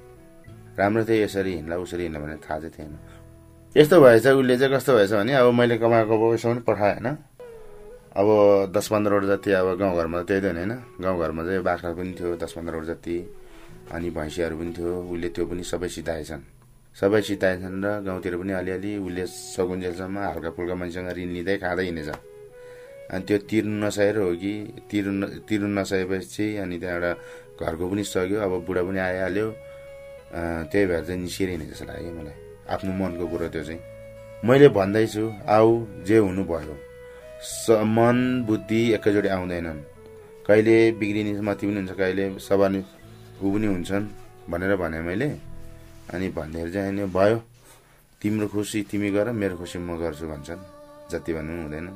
राम्रो 0.78 1.04
थियो 1.04 1.24
यसरी 1.24 1.52
हिँड्ला 1.54 1.76
उसरी 1.76 2.02
हिँड्ला 2.02 2.20
भने 2.20 2.36
थाहा 2.40 2.58
चाहिँ 2.58 2.74
थिएन। 2.78 2.98
यस्तो 3.76 4.00
भएछ 4.00 4.26
उसले 4.26 4.56
चाहिँ 4.58 4.74
कस्तो 4.74 4.92
भएछ 4.96 5.12
भने 5.12 5.32
अब 5.34 5.52
मैले 5.54 5.76
कमाएको 5.78 6.14
पैसा 6.30 6.48
पनि 6.48 6.60
पठाएँ 6.66 6.94
होइन? 6.94 7.08
अब 8.16 8.28
दस 8.74 8.86
पन्ध्रवटा 8.88 9.26
जति 9.36 9.50
अब 9.52 9.66
गाउँघरमा 9.78 10.22
त्यही 10.22 10.40
त 10.40 10.44
होइन? 10.56 10.72
गाउँघरमा 11.00 11.42
चाहिँ 11.44 11.62
बाख्रा 11.62 11.92
पनि 11.92 12.12
थियो 12.18 12.36
दस 12.36 12.52
पन्ध्रवटा 12.56 12.86
जति 12.94 13.16
अनि 13.92 14.10
भैँसीहरू 14.10 14.56
पनि 14.58 14.72
थियो 14.72 14.90
उसले 15.06 15.28
त्यो 15.28 15.44
पनि 15.46 15.62
सबै 15.62 15.88
सिताएछन् 15.88 16.42
सबै 16.98 17.20
सिताएछन् 17.22 17.82
र 17.84 17.86
गाउँतिर 18.06 18.34
पनि 18.40 18.52
अलिअलि 18.60 18.90
उसले 19.06 19.24
सकुन्जेलसम्म 19.26 20.18
हल्का 20.18 20.50
फुल्का 20.56 20.74
मान्छेसँग 20.80 21.08
ऋण 21.16 21.30
लिँदै 21.36 21.56
खाँदै 21.62 21.84
हिँडेछ। 21.86 22.10
अनि 23.10 23.22
त्यो 23.26 23.36
तिर्नु 23.50 23.76
नसकेर 23.84 24.16
हो 24.18 24.30
कि 24.42 24.52
तिर्नु 24.90 25.26
तिर्नु 25.48 25.68
नसकेपछि 25.78 26.46
अनि 26.62 26.76
त्यहाँबाट 26.82 27.62
घरको 27.62 27.84
पनि 27.90 28.02
सक्यो 28.04 28.38
अब 28.44 28.52
बुढा 28.66 28.82
पनि 28.86 28.98
आइहाल्यो। 28.98 29.46
त्यही 30.70 30.86
भएर 30.86 31.02
चाहिँ 31.06 31.20
निस्किएर 31.20 31.48
हिँडे 31.50 31.66
जस्तो 31.70 31.84
लाग्यो 31.90 32.12
मलाई। 32.18 32.36
आफ्नो 32.74 32.90
मनको 33.00 33.24
कुरो 33.32 33.46
त्यो 33.54 33.62
चाहिँ। 33.64 33.80
मैले 34.44 34.68
भन्दैछु 34.78 35.24
आऊ 35.56 35.70
जे 36.06 36.16
हुनु 36.18 36.42
भयो 36.50 36.74
मन 37.96 38.16
बुद्धि 38.46 38.80
एकैचोटि 38.94 39.28
आउँदैनन्। 39.28 39.80
कहिले 40.46 40.76
बिग्रिने 41.00 41.32
मती 41.40 41.64
पनि 41.66 41.78
हुन्छ 41.80 41.92
कहिले 41.98 42.24
सबानी 42.38 42.80
ऊ 43.42 43.46
पनि 43.52 43.66
हुन्छन् 43.66 44.04
भनेर 44.50 44.76
भने 44.76 45.00
मैले। 45.08 45.28
अनि 46.14 46.28
भन्दाखेरि 46.28 46.72
चाहिँ 46.72 46.88
अनि 46.88 47.04
भयो। 47.14 47.36
तिम्रो 48.22 48.46
खुसी 48.48 48.82
तिमी 48.90 49.10
गर 49.10 49.30
मेरो 49.32 49.56
खुसी 49.56 49.78
म 49.78 49.96
गर्छु 49.98 50.26
भन्छन्। 50.26 50.60
जति 51.10 51.32
भन्नु 51.34 51.52
हुँदैन। 51.62 51.86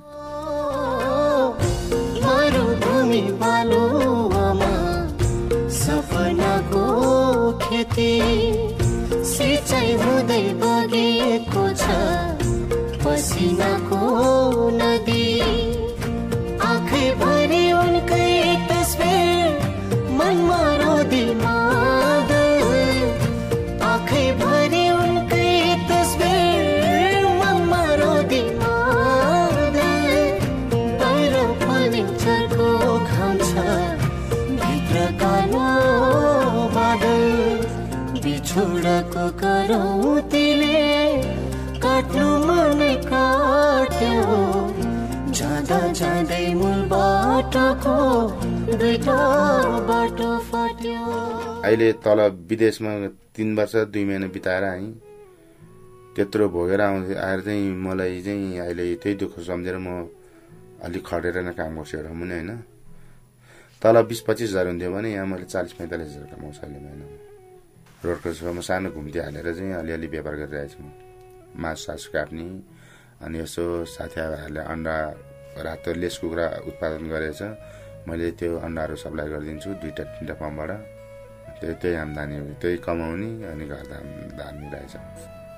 सिँचाइ 9.24 9.90
हुँदै 10.00 10.46
बगेको 10.60 11.64
छ। 11.74 11.84
पसिनाको 13.02 13.73
अहिले 51.74 51.92
तल 51.98 52.20
विदेशमा 52.46 52.90
तिन 53.34 53.48
वर्ष 53.58 53.74
दुई 53.90 54.04
महिना 54.06 54.26
बिताएर 54.30 54.64
आएँ। 54.64 54.86
त्यत्रो 56.14 56.46
भोगेर 56.48 56.80
आउँदै 56.80 57.14
आएर 57.18 57.40
चाहिँ 57.42 57.74
मलाई 57.74 58.22
चाहिँ 58.22 58.58
अहिले 58.62 58.94
त्यही 59.02 59.14
दुःख 59.18 59.34
सम्झेर 59.42 59.76
म 59.82 60.06
अलिक 60.86 61.02
खटेर 61.02 61.42
नै 61.42 61.52
काम 61.58 61.74
गर्छु 61.74 61.98
एउटा 61.98 62.14
पनि 62.14 62.30
होइन। 62.30 62.50
तल 63.82 63.96
बिस 64.06 64.20
पच्चिस 64.22 64.50
हजार 64.54 64.66
हुन्थ्यो 64.70 64.90
भने 64.94 65.10
यहाँ 65.12 65.26
मैले 65.26 65.46
चालिस 65.50 65.72
पैँतालिस 65.74 66.08
हजार 66.14 66.26
कमाउँछु 66.30 66.60
अहिले 66.62 66.78
महिनामा। 66.78 67.16
रोडको 68.06 68.28
छेउमा 68.38 68.62
सानो 68.62 68.88
घुम्ती 68.94 69.18
हालेर 69.18 69.46
चाहिँ 69.58 69.74
अलिअलि 69.74 70.06
व्यापार 70.14 70.34
गरिरहेको 70.46 70.78
छु 70.78 70.82
मासु 71.58 71.82
सासु 71.84 72.08
काट्ने 72.14 72.46
अनि 73.18 73.38
यसो 73.42 73.64
साथीभाइहरूले 73.82 74.62
अन्डा 74.62 74.96
रातो 75.66 75.90
लेस 75.98 76.22
कुखुरा 76.22 76.46
उत्पादन 76.70 77.02
गरेछ। 77.10 77.42
मैले 78.06 78.30
त्यो 78.38 78.62
अन्डाहरू 78.62 78.94
सप्लाई 79.02 79.26
गरिदिन्छु 79.34 79.70
दुईवटा 79.82 80.02
तिनवटा 80.14 80.34
पम्पबाट 80.38 80.93
त्यही 81.64 81.80
त्यही 81.82 81.96
आम्दानी 81.96 82.36
त्यही 82.60 82.76
कमाउने 82.84 83.30
अनि 83.48 83.64
घर 83.64 83.82
धार्ने 84.38 84.66
रहेछ। 84.68 84.94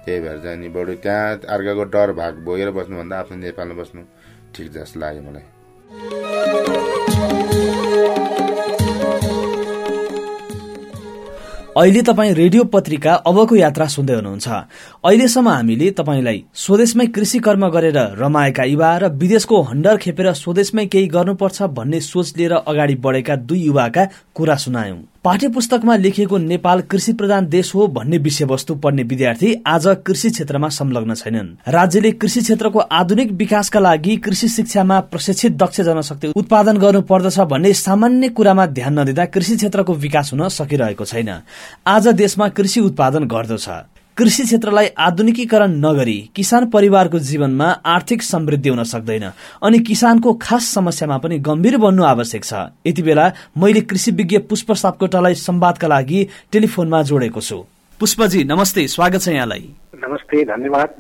त्यही 0.07 0.21
भएर 0.21 0.39
चाहिँ 0.39 0.57
अनि 0.57 0.69
बरु 0.71 0.95
त्यहाँ 1.03 1.51
अर्काको 1.51 1.85
डर 1.91 2.13
भाग 2.15 2.35
बोकेर 2.47 2.71
बस्नुभन्दा 2.71 3.19
आफ्नो 3.19 3.37
नेपालमा 3.37 3.75
बस्नु 3.83 4.03
ठिक 4.55 4.67
जस्तो 4.73 5.01
लाग्यो 5.01 5.23
मलाई। 5.27 5.45
अहिले 11.77 12.03
तपाईँ 12.03 12.33
रेडियो 12.35 12.63
पत्रिका 12.73 13.13
अबको 13.29 13.55
यात्रा 13.57 13.87
सुन्दै 13.87 14.15
हुनुहुन्छ। 14.15 14.49
अहिलेसम्म 15.05 15.49
हामीले 15.49 15.91
तपाईँलाई 15.93 16.39
स्वदेशमै 16.55 17.07
कृषि 17.13 17.39
कर्म 17.45 17.69
गरेर 17.69 17.99
रमाएका 18.17 18.65
युवा 18.65 18.91
र 18.97 19.05
विदेशको 19.13 19.61
हन्डर 19.63 19.97
खेपेर 20.01 20.33
स्वदेशमै 20.33 20.87
केही 20.87 21.07
गर्नुपर्छ 21.13 21.63
भन्ने 21.77 22.01
सोच 22.01 22.33
लिएर 22.37 22.53
अगाडि 22.65 22.95
बढेका 22.97 23.37
दुई 23.45 23.61
युवाका 23.61 24.05
कुरा 24.35 24.57
सुनायौं। 24.57 24.99
पाठ्य 25.27 25.49
पुस्तकमा 25.49 25.95
लेखिएको 25.97 26.39
नेपाल 26.39 26.81
कृषि 26.81 27.13
प्रधान 27.13 27.47
देश 27.47 27.75
हो 27.75 27.87
भन्ने 27.87 28.19
विषयवस्तु 28.19 28.75
पढ्ने 28.75 29.03
विद्यार्थी 29.03 29.55
आज 29.67 29.87
कृषि 30.07 30.31
क्षेत्रमा 30.31 30.69
संलग्न 30.69 31.15
छैनन्। 31.15 31.49
राज्यले 31.69 32.11
कृषि 32.13 32.41
क्षेत्रको 32.41 32.79
आधुनिक 32.79 33.33
विकासका 33.33 33.81
लागि 33.81 34.17
कृषि 34.17 34.49
शिक्षामा 34.49 35.01
प्रशिक्षित 35.01 35.57
दक्ष 35.57 35.81
जनशक्ति 35.81 36.29
उत्पादन 36.37 36.79
गर्नु 36.79 37.01
पर्दछ 37.01 37.39
भन्ने 37.51 37.73
सामान्य 37.73 38.29
कुरामा 38.29 38.67
ध्यान 38.67 38.99
नदिँदा 38.99 39.25
कृषि 39.25 39.57
क्षेत्रको 39.57 39.95
विकास 39.97 40.33
हुन 40.33 40.49
सकिरहेको 40.49 41.05
छैन। 41.05 41.35
आज 41.87 42.09
देशमा 42.15 42.49
कृषि 42.49 42.81
उत्पादन 42.81 43.27
घट्दछ 43.27 43.69
कृषि 44.17 44.43
क्षेत्रलाई 44.43 44.87
आधुनिकीकरण 44.99 45.73
नगरी 45.77 46.15
किसान 46.37 46.67
परिवारको 46.71 47.19
जीवनमा 47.21 47.67
आर्थिक 47.87 48.23
समृद्धि 48.23 48.69
हुन 48.69 48.83
सक्दैन 48.85 49.25
अनि 49.63 49.79
किसानको 49.79 50.33
खास 50.43 50.69
समस्यामा 50.75 51.19
पनि 51.19 51.39
गम्भीर 51.39 51.77
बन्नु 51.77 52.05
आवश्यक 52.05 52.45
छ। 52.45 52.53
यति 52.87 53.03
बेला 53.03 53.27
मैले 53.59 53.81
कृषि 53.83 54.11
विज्ञ 54.11 54.39
पुष्प 54.49 54.73
सापकोटालाई 54.73 55.35
संवादका 55.37 55.89
लागि 55.89 56.27
टेलिफोनमा 56.53 57.03
जोडेको 57.03 57.41
छु। 57.41 57.59
पुष्पजी 58.01 58.45
नमस्ते 58.45 58.87
स्वागत 58.89 59.21
छ 59.21 59.29
यहाँलाई। 59.29 59.69
नमस्ते 60.01 60.45
धन्यवाद। 60.45 60.97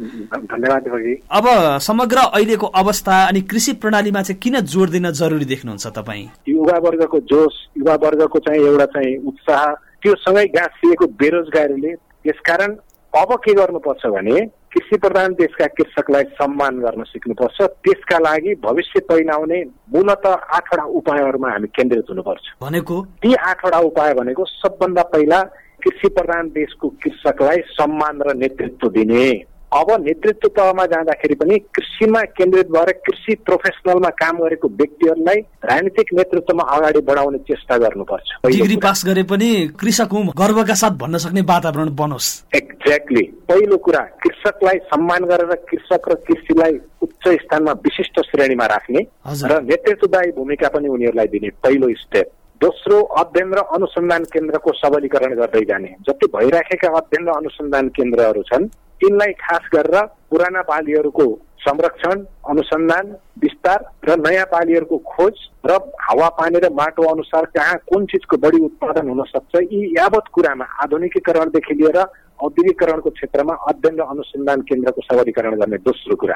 धन्यवाद 0.53 0.85
अब 1.33 1.79
समग्र 1.81 2.19
अहिलेको 2.19 2.67
अवस्था 2.77 3.27
अनि 3.29 3.41
कृषि 3.49 3.73
प्रणालीमा 3.81 4.23
चाहिँ 4.23 4.41
किन 4.41 4.61
जोड 4.61 4.91
दिन 4.91 5.11
जरुरी 5.13 5.45
देख्नुहुन्छ 5.45 5.87
तपाईँ? 5.87 6.29
युवा 6.49 6.79
वर्गको 6.85 7.21
जोस 7.33 7.65
युवा 7.79 7.95
वर्गको 8.05 8.39
चाहिँ 8.39 8.61
एउटा 8.61 8.87
चाहिँ 8.93 9.17
उत्साह 9.25 9.65
त्यो 10.03 10.15
सँगै 10.21 10.47
गाँसिएको 10.53 11.07
बेरोजगारीले 11.17 11.95
त्यसकारण 11.95 12.77
अब 13.17 13.33
के 13.45 13.53
गर्नुपर्छ 13.55 14.07
भने 14.07 14.41
कृषि 14.73 14.97
प्रधान 14.97 15.33
देशका 15.33 15.67
कृषकलाई 15.67 16.23
सम्मान 16.23 16.79
गर्न 16.79 17.03
सिक्नुपर्छ। 17.03 17.63
त्यसका 17.63 18.19
लागि 18.19 18.55
भविष्य 18.55 19.01
पहिलाउने 19.01 19.63
मूलत 19.95 20.27
आठवटा 20.27 20.85
उपायहरूमा 20.85 21.51
हामी 21.51 21.69
केन्द्रित 21.69 22.05
हुनुपर्छ। 22.11 22.43
भनेको? 22.63 23.03
ती 23.23 23.35
आठवटा 23.35 23.79
उपाय 23.79 24.15
भनेको 24.15 24.45
सबभन्दा 24.45 25.03
पहिला 25.03 25.43
कृषि 25.83 26.09
प्रधान 26.09 26.49
देशको 26.49 26.89
कृषकलाई 26.89 27.57
सम्मान 27.57 28.23
र 28.23 28.35
नेतृत्व 28.35 28.89
दिने। 28.89 29.56
अब 29.73 29.91
नेतृत्व 30.01 30.49
तहमा 30.49 30.85
जाँदाखेरि 30.87 31.35
पनि 31.35 31.59
कृषिमा 31.75 32.21
केन्द्रित 32.33 32.69
भएर 32.71 32.91
कृषि 33.07 33.35
प्रोफेसनलमा 33.47 34.09
काम 34.21 34.39
गरेको 34.39 34.69
व्यक्तिहरूलाई 34.71 35.41
राजनीतिक 35.65 36.13
नेतृत्वमा 36.15 36.65
अगाडि 36.77 37.01
बढाउने 37.03 37.39
चेष्टा 37.49 37.77
गर्नुपर्छ। 37.79 38.29
डिग्री 38.47 38.77
पास 38.77 39.03
गरे 39.07 39.23
पनि 39.33 39.51
कृषक 39.81 40.13
हुँ 40.13 40.25
गर्वका 40.39 40.75
साथ 40.75 40.97
भन्न 41.03 41.19
सक्ने 41.19 41.41
वातावरण 41.51 41.95
बनोस्। 41.97 42.31
एक्ज्याक्टली 42.57 43.23
पहिलो 43.49 43.77
कुरा 43.85 44.01
कृषकलाई 44.23 44.79
सम्मान 44.87 45.25
गरेर 45.27 45.55
कृषक 45.69 46.09
र 46.09 46.15
कृषिलाई 46.29 46.79
उच्च 47.03 47.29
स्थानमा 47.43 47.73
विशिष्ट 47.85 48.21
श्रेणीमा 48.31 48.67
राख्ने 48.67 49.07
र 49.45 49.61
नेतृत्वदायी 49.67 50.33
भूमिका 50.33 50.69
पनि 50.69 50.89
उनीहरूलाई 50.89 51.27
दिने 51.27 51.51
पहिलो 51.63 51.93
स्टेप 52.01 52.33
दोस्रो 52.61 53.03
अध्ययन 53.21 53.53
र 53.55 53.69
अनुसन्धान 53.75 54.23
केन्द्रको 54.33 54.73
सबलीकरण 54.73 55.35
गर्दै 55.37 55.65
जाने। 55.69 55.95
जति 56.09 56.27
भइराखेका 56.35 56.97
अध्ययन 56.97 57.29
र 57.29 57.33
अनुसन्धान 57.37 57.89
केन्द्रहरू 57.97 58.43
छन् 58.49 58.69
तिनलाई 59.01 59.33
खास 59.41 59.69
गरेर 59.75 60.05
पुराना 60.31 60.63
पालीहरूको 60.63 61.27
संरक्षण 61.61 62.25
अनुसन्धान 62.49 63.07
विस्तार 63.43 63.85
र 64.09 64.17
नयाँ 64.19 64.45
पालीहरूको 64.47 64.99
खोज 65.07 65.35
र 65.67 65.79
हावापानी 66.01 66.59
र 66.59 66.71
माटो 66.73 67.03
अनुसार 67.13 67.45
कहाँ 67.57 67.77
कुन 67.89 68.07
चिजको 68.07 68.37
बढी 68.37 68.63
उत्पादन 68.65 69.09
हुन 69.09 69.23
सक्छ 69.27 69.63
यी 69.63 69.81
यावत 69.99 70.31
कुरामा 70.33 70.65
आधुनिकीकरणदेखि 70.85 71.75
लिएर 71.75 71.99
औद्योगिकरणको 72.47 73.11
क्षेत्रमा 73.11 73.55
अध्ययन 73.69 74.01
र 74.01 74.07
अनुसन्धान 74.07 74.61
केन्द्रको 74.71 75.01
सबलीकरण 75.03 75.55
गर्ने 75.61 75.79
दोस्रो 75.83 76.17
कुरा। 76.17 76.35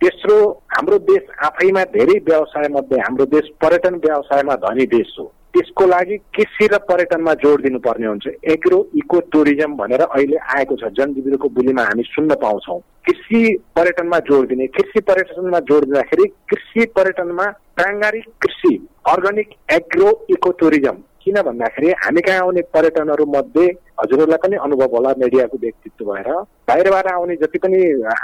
तेस्रो 0.00 0.36
हाम्रो 0.72 0.98
देश 1.10 1.22
आफैमा 1.44 1.82
धेरै 1.94 2.18
व्यवसाय 2.28 2.68
मध्ये 2.70 3.00
हाम्रो 3.00 3.24
देश 3.34 3.48
पर्यटन 3.62 3.94
व्यवसायमा 4.04 4.54
धनी 4.64 4.86
देश 4.94 5.16
हो। 5.18 5.32
त्यसको 5.54 5.86
लागि 5.86 6.16
कृषि 6.34 6.66
र 6.66 6.78
पर्यटनमा 6.88 7.34
जोड 7.42 7.62
दिनुपर्ने 7.62 8.06
हुन्छ? 8.06 8.26
एग्रो 8.44 8.78
इको 8.96 9.20
टुरिज्म 9.32 9.76
भनेर 9.76 10.00
अहिले 10.02 10.36
आएको 10.56 10.76
छ। 10.76 10.90
जनजीविकाको 10.98 11.48
बोलीमा 11.48 11.82
हामी 11.84 12.02
सुन्न 12.04 12.34
पाउँछौँ। 12.42 12.80
कृषि 13.06 13.40
पर्यटनमा 13.76 14.18
जोड 14.28 14.48
दिने 14.48 14.66
कृषि 14.74 15.00
पर्यटनमा 15.00 15.58
जोड 15.70 15.84
दिँदाखेरि 15.84 16.26
कृषि 16.50 16.86
पर्यटनमा 16.96 17.46
प्राङ्गारिक 17.76 18.26
कृषि 18.42 18.74
अर्ग्यानिक 19.08 19.54
एग्रो 19.72 20.10
इको 20.30 20.50
टुरिज्म। 20.60 20.96
किन 21.24 21.40
भन्दाखेरि 21.42 21.90
हामी 22.02 22.20
कहाँ 22.20 22.40
आउने 22.40 22.62
पर्यटनहरू 22.74 23.24
मध्ये 23.26 23.66
हजुरहरूलाई 24.00 24.38
पनि 24.42 24.56
अनुभव 24.64 24.96
होला 24.96 25.12
मिडियाको 25.18 25.58
व्यक्तित्व 25.60 26.12
भएर। 26.12 26.30
बाहिरबाट 26.68 27.06
आउने 27.12 27.36
जति 27.42 27.58
पनि 27.58 27.80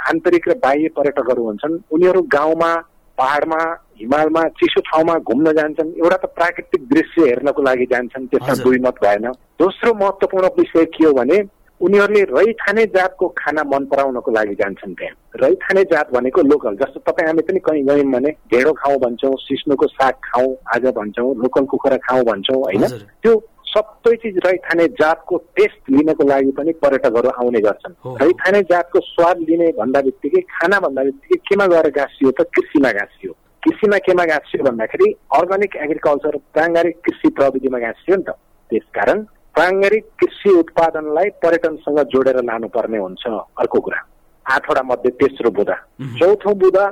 आन्तरिक 0.09 0.49
र 0.49 0.53
बाह्य 0.63 0.89
पर्यटकहरू 0.97 1.45
हुन्छन् 1.45 1.79
उनीहरू 1.91 2.21
गाउँमा 2.35 2.73
पहाडमा 3.17 3.61
हिमालमा 4.01 4.43
चिसो 4.59 4.81
ठाउँमा 4.89 5.15
घुम्न 5.21 5.53
जान्छन्। 5.53 5.95
एउटा 6.01 6.17
त 6.17 6.25
प्राकृतिक 6.35 6.81
दृश्य 6.89 7.29
हेर्नको 7.29 7.61
लागि 7.61 7.85
जान्छन् 7.91 8.27
त्यसमा 8.27 8.55
दुई 8.63 8.79
मत 8.85 9.01
भएन। 9.03 9.27
दोस्रो 9.61 9.93
महत्त्वपूर्ण 9.93 10.47
विषय 10.59 10.85
के 10.93 11.05
हो 11.05 11.13
भने 11.13 11.41
उनीहरूले 11.81 12.21
रैथाने 12.29 12.85
जातको 12.93 13.27
खाना 13.37 13.63
मन 13.65 13.85
पराउनको 13.91 14.31
लागि 14.31 14.55
जान्छन् 14.55 14.93
त्यहाँ। 14.93 15.15
रैथाने 15.43 15.83
जात 15.93 16.11
भनेको 16.13 16.41
लोकल 16.41 16.75
जस्तो 16.77 16.99
तपाईँ 17.07 17.27
हामी 17.27 17.41
पनि 17.41 17.59
कहीँ 17.59 17.83
गयौँ 17.85 18.11
भने 18.11 18.31
ढेँडो 18.53 18.73
खाउँ 18.73 18.97
भन्छौँ 19.01 19.35
सिस्नोको 19.41 19.87
साग 19.87 20.13
खाउँ 20.23 20.55
आज 20.75 20.85
भन्छौँ 20.97 21.33
लोकल 21.41 21.65
कुखुरा 21.65 21.97
खाउँ 22.05 22.23
भन्छौँ 22.23 22.61
होइन? 22.61 22.87
त्यो 23.23 23.33
सबै 23.71 24.15
चिज 24.21 24.37
रैथाने 24.45 24.87
जातको 25.01 25.37
टेस्ट 25.57 25.89
लिनको 25.89 26.23
लागि 26.27 26.51
पनि 26.57 26.71
पर्यटकहरू 26.83 27.29
आउने 27.41 27.59
गर्छन्। 27.65 27.93
रैथाने 28.21 28.61
जातको 28.71 28.99
स्वाद 29.01 29.37
लिने 29.49 29.67
भन्दा 29.79 30.01
बित्तिकै 30.01 30.41
खाना 30.53 30.79
भन्दा 30.85 31.03
बित्तिकै 31.03 31.37
केमा 31.47 31.65
गएर 31.73 31.89
गाँसियो 31.97 32.31
त 32.31 32.45
कृषिमा 32.53 32.91
गाँसियो 32.91 33.33
कृषिमा 33.63 33.97
केमा 34.05 34.23
गाँसियो 34.25 34.63
भन्दाखेरि 34.63 35.07
अर्ग्यानिक 35.37 35.75
एग्रिकल्चर 35.85 36.37
प्राङ्गारिक 36.53 36.95
कृषि 37.05 37.29
प्रविधिमा 37.37 37.79
गाँसियो 37.79 38.15
नि 38.17 38.23
त। 38.23 38.33
त्यसकारण 38.71 39.19
प्राङ्गारिक 39.55 40.05
कृषि 40.19 40.49
उत्पादनलाई 40.59 41.29
पर्यटनसँग 41.43 41.99
जोडेर 42.11 42.37
लानुपर्ने 42.43 42.97
हुन्छ 42.97 43.23
अर्को 43.61 43.79
कुरा। 43.79 43.99
आठवटा 44.45 44.81
मध्ये 44.83 45.11
तेस्रो 45.19 45.49
बुधा 45.51 45.75
चौथो 46.19 46.53
बुधा 46.61 46.85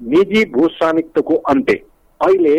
निजी 0.00 0.44
भू 0.54 0.68
स्वामित्वको 0.68 1.34
अन्त्य। 1.50 1.74
अहिले 2.20 2.56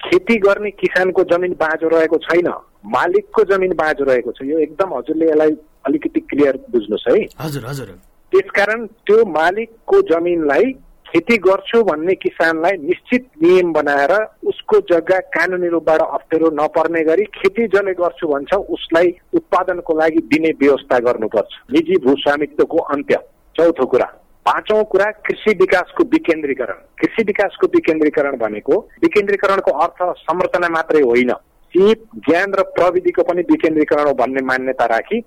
खेती 0.00 0.36
गर्ने 0.44 0.70
किसानको 0.72 1.24
जमिन 1.30 1.52
बाँझो 1.60 1.88
रहेको 1.88 2.18
छैन। 2.18 2.48
मालिकको 2.86 3.44
जमिन 3.50 3.72
बाँझो 3.76 4.04
रहेको 4.04 4.32
छ। 4.32 4.42
यो 4.42 4.58
एकदम 4.58 4.94
हजुरले 4.94 5.26
यसलाई 5.26 5.50
अलिकति 5.86 6.20
क्लियर 6.30 6.56
बुझ्नुहोस् 6.70 7.08
है। 7.08 7.20
हजुर 7.40 7.66
हजुर। 7.66 7.86
त्यसकारण 8.32 8.86
त्यो 9.06 9.24
मालिकको 9.30 10.00
जमिनलाई 10.08 10.72
खेती 11.12 11.36
गर्छु 11.36 11.82
भन्ने 11.84 12.14
किसानलाई 12.14 12.76
निश्चित 12.82 13.26
नियम 13.42 13.72
बनाएर 13.72 14.12
उसको 14.48 14.78
जग्गा 14.90 15.18
कानुनी 15.34 15.68
रूपबाट 15.68 16.00
अप्ठ्यारो 16.00 16.48
नपर्ने 16.52 17.02
गरी 17.04 17.24
खेती 17.34 17.66
जसले 17.66 17.92
गर्छु 17.94 18.28
भन्छ 18.28 18.54
उसलाई 18.76 19.12
उत्पादनको 19.34 19.98
लागि 19.98 20.20
दिने 20.32 20.50
व्यवस्था 20.60 20.98
गर्नुपर्छ। 20.98 21.58
निजी 21.72 21.96
भू 22.06 22.14
स्वामित्वको 22.16 22.78
अन्त्य 22.94 23.18
चौथो 23.56 23.86
कुरा। 23.86 24.06
पाँचौँ 24.46 24.82
कुरा 24.84 25.10
कृषि 25.26 25.54
विकासको 25.60 26.04
विकेन्द्रीकरण। 26.12 26.80
कृषि 26.98 27.22
विकासको 27.22 27.66
विकेन्द्रीकरण 27.66 28.36
भनेको 28.38 28.78
विकेन्द्रीकरणको 29.02 29.78
अर्थ 29.78 30.02
संरचना 30.20 30.68
मात्रै 30.68 31.02
होइन। 31.02 31.32
सिप 31.74 32.08
ज्ञान 32.28 32.52
र 32.52 32.62
प्रविधिको 32.72 33.22
पनि 33.22 33.42
विकेन्द्रीकरण 33.50 34.06
हो 34.06 34.14
भन्ने 34.14 34.42
मान्यता 34.46 34.86
राखी 34.86 35.20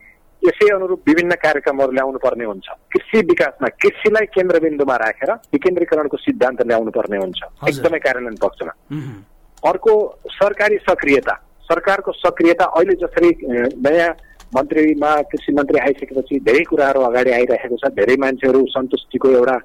यसै 0.48 0.70
अनुरूप 0.76 1.00
विभिन्न 1.08 1.34
कार्यक्रमहरू 1.44 1.92
ल्याउनु 1.92 2.20
पर्ने 2.26 2.46
हुन्छ। 2.46 2.68
कृषि 2.94 3.20
विकासमा 3.30 3.68
कृषिलाई 3.82 4.26
केन्द्रबिन्दुमा 4.36 4.96
राखेर 4.96 5.32
विकेन्द्रीकरणको 5.54 6.18
सिद्धान्त 6.18 6.62
ल्याउनु 6.68 6.92
पर्ने 6.98 7.18
हुन्छ 7.18 7.40
एकदमै 7.70 8.00
कार्यान्वयन 8.06 8.38
पक्षमा 8.44 8.74
अर्को 9.70 9.94
सरकारी 10.32 10.78
सक्रियता। 10.90 11.34
सरकारको 11.70 12.12
सक्रियता 12.14 12.66
अहिले 12.78 12.96
जसरी 13.02 13.30
नयाँ 13.82 14.12
मन्त्रीमा 14.56 15.12
कृषि 15.32 15.52
मन्त्री 15.54 15.80
आइसकेपछि 15.80 16.40
धेरै 16.46 16.64
कुराहरू 16.70 17.02
अगाडि 17.02 17.32
आइरहेको 17.32 17.78
छ। 17.78 17.90
धेरै 17.98 18.16
मान्छेहरू 18.24 18.66
सन्तुष्टिको 18.74 19.30
एउटा 19.32 19.58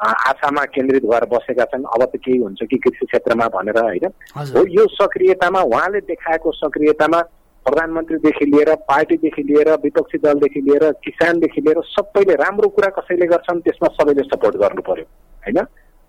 आशामा 0.00 0.64
केन्द्रित 0.74 1.04
भएर 1.10 1.24
बसेका 1.26 1.64
छन्। 1.74 1.84
अब 1.84 2.02
त 2.04 2.16
केही 2.22 2.38
हुन्छ 2.38 2.60
कि 2.70 2.76
कृषि 2.78 3.06
क्षेत्रमा 3.06 3.46
भनेर 3.50 3.78
होइन? 3.78 4.06
हो 4.54 4.62
यो 4.70 4.86
सक्रियतामा 4.94 5.60
उहाँले 5.60 6.00
देखाएको 6.06 6.52
सक्रियतामा 6.54 7.20
प्रधानमन्त्रीदेखि 7.68 8.44
लिएर 8.44 8.74
पार्टीदेखि 8.88 9.42
लिएर 9.42 9.70
विपक्षी 9.84 10.18
दलदेखि 10.18 10.60
लिएर 10.60 10.90
किसानदेखि 11.04 11.60
लिएर 11.60 11.82
सबैले 11.86 12.34
राम्रो 12.34 12.68
कुरा 12.68 12.88
कसैले 12.98 13.26
गर्छन् 13.26 13.60
त्यसमा 13.60 13.88
सबैले 13.94 14.22
सपोर्ट 14.28 14.56
गर्नु 14.56 14.82
पर्यो 14.88 15.04
होइन? 15.44 15.58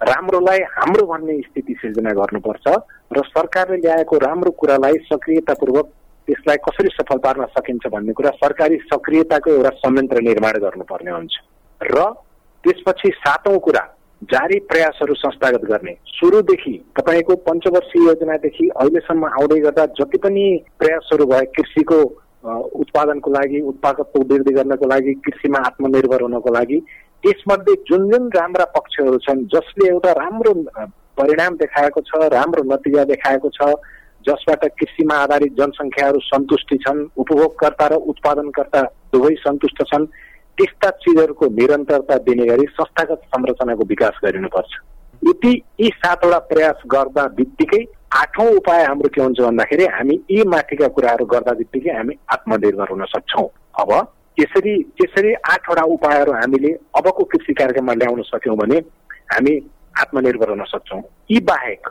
राम्रोलाई 0.02 0.60
हाम्रो 0.72 1.06
भन्ने 1.06 1.40
स्थिति 1.42 1.74
सिर्जना 1.74 2.12
गर्नुपर्छ 2.16 2.68
र 3.14 3.24
सरकारले 3.28 3.78
ल्याएको 3.78 4.18
राम्रो 4.18 4.52
कुरालाई 4.52 4.98
सक्रियतापूर्वक 5.04 5.88
त्यसलाई 6.28 6.58
कसरी 6.58 6.90
सफल 6.94 7.18
पार्न 7.18 7.46
सकिन्छ 7.58 7.88
भन्ने 7.88 8.14
कुरा 8.14 8.32
सरकारी 8.40 8.78
सक्रियताको 8.88 9.52
एउटा 9.52 9.70
संयन्त्र 9.84 10.22
निर्माण 10.22 10.60
गर्नुपर्ने 10.60 11.12
हुन्छ। 11.12 11.34
र 11.82 12.04
त्यसपछि 12.64 13.10
सातौँ 13.18 13.58
कुरा 13.60 13.84
जारी 14.22 14.60
प्रयासहरू 14.70 15.14
संस्थागत 15.16 15.64
गर्ने। 15.66 15.94
सुरुदेखि 16.10 16.74
तपाईँको 16.98 17.36
पञ्चवर्षीय 17.42 18.06
योजनादेखि 18.06 18.68
अहिलेसम्म 18.76 19.26
आउँदै 19.28 19.60
गर्दा 19.60 19.86
जति 20.00 20.18
पनि 20.18 20.44
प्रयासहरू 20.80 21.26
भए 21.26 21.46
कृषिको 21.56 22.00
उत्पादनको 22.80 23.32
लागि 23.32 23.62
उत्पादकत्व 23.70 24.22
वृद्धि 24.24 24.54
गर्नको 24.54 24.88
लागि 24.88 25.14
कृषिमा 25.26 25.60
आत्मनिर्भर 25.66 26.22
हुनको 26.22 26.54
लागि 26.54 26.80
त्यसमध्ये 27.24 27.76
जुन 27.88 28.10
जुन 28.12 28.28
राम्रा 28.36 28.66
पक्षहरू 28.76 29.18
छन् 29.20 29.46
जसले 29.54 29.88
एउटा 29.90 30.12
राम्रो 30.14 30.54
परिणाम 31.18 31.56
देखाएको 31.56 32.02
छ 32.02 32.30
राम्रो 32.32 32.64
नतिजा 32.74 33.04
देखाएको 33.06 33.50
छ 33.52 33.74
जसबाट 34.28 34.66
कृषिमा 34.80 35.16
आधारित 35.18 35.54
जनसङ्ख्याहरू 35.58 36.20
सन्तुष्टि 36.24 36.78
छन् 36.78 37.06
उपभोगकर्ता 37.18 37.88
र 37.88 38.04
उत्पादनकर्ता 38.12 38.82
दुवै 39.14 39.36
सन्तुष्ट 39.40 39.84
छन् 39.84 40.06
त्यस्ता 40.60 40.90
चिजहरूको 41.00 41.48
निरन्तरता 41.56 42.16
दिने 42.28 42.46
गरी 42.46 42.66
संस्थागत 42.72 43.22
संरचनाको 43.26 43.84
विकास 43.88 44.20
गरिनुपर्छ। 44.24 44.72
यति 45.22 45.52
यी 45.80 45.88
सातवटा 45.96 46.40
प्रयास 46.50 46.82
गर्दा 46.92 47.28
बित्तिकै 47.38 47.84
आठौँ 48.18 48.48
उपाय 48.58 48.84
हाम्रो 48.84 49.10
के 49.10 49.22
हुन्छ 49.22 49.40
भन्दाखेरि 49.40 49.86
हामी 49.96 50.16
यी 50.32 50.44
माथिका 50.50 50.88
कुराहरू 50.96 51.26
गर्दा 51.26 51.54
बित्तिकै 51.54 51.92
हामी 51.92 52.14
आत्मनिर्भर 52.34 52.90
हुन 52.92 53.06
सक्छौँ। 53.06 53.48
अब 53.80 53.92
यसरी 54.40 54.74
त्यसरी 54.98 55.34
आठवटा 55.52 55.84
उपायहरू 55.96 56.32
हामीले 56.34 56.72
अबको 56.98 57.24
कृषि 57.32 57.54
कार्यक्रममा 57.54 57.94
ल्याउन 57.94 58.22
सक्यौँ 58.26 58.58
भने 58.58 58.78
हामी 59.32 59.56
आत्मनिर्भर 60.00 60.50
हुन 60.50 60.64
सक्छौँ। 60.66 61.02
यी 61.32 61.40
बाहेक 61.46 61.88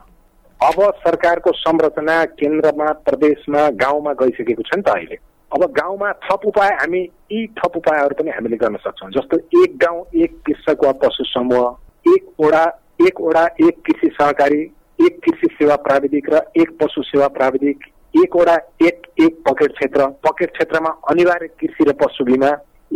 अब 0.61 0.78
सरकारको 0.98 1.52
संरचना 1.54 2.24
केन्द्रमा 2.37 2.92
प्रदेशमा 3.07 3.68
गाउँमा 3.83 4.12
गइसकेको 4.20 4.62
छ 4.62 4.76
नि 4.76 4.83
त 4.83 4.88
अहिले। 4.88 5.18
अब 5.52 5.64
गाउँमा 5.72 6.12
थप 6.24 6.40
उपाय 6.46 6.68
हामी 6.80 7.00
यी 7.32 7.46
थप 7.58 7.76
उपायहरू 7.76 8.14
पनि 8.14 8.30
हामीले 8.30 8.56
गर्न 8.56 8.76
सक्छौँ। 8.76 9.11
जस्तो 9.11 9.37
एक 9.62 9.76
गाउँ 9.78 10.04
एक 10.22 10.37
कृषक 10.46 10.84
वा 10.84 10.92
पशु 11.02 11.24
समूह 11.24 12.12
एक 12.14 12.40
ओडा 12.46 12.64
एक 13.06 13.20
ओडा 13.20 13.44
एक 13.66 13.80
कृषि 13.87 14.08
सहकारी 14.12 14.61
एक 14.98 15.20
कृषि 15.24 15.48
सेवा 15.52 15.76
प्राविधिक 15.87 16.30
र 16.32 16.42
एक 16.61 16.76
पशु 16.78 17.02
सेवा 17.02 17.28
प्राविधिक 17.38 17.87
एक 18.16 18.37
ओडा 18.37 18.54
एक 18.82 19.06
एक 19.20 19.42
पकेट 19.48 19.72
क्षेत्र। 19.72 20.06
पकेट 20.26 20.52
क्षेत्रमा 20.52 20.90
अनिवार्य 21.11 21.48
कृषि 21.61 21.90
र 21.90 21.92
पशु 22.02 22.24
बिमा 22.24 22.52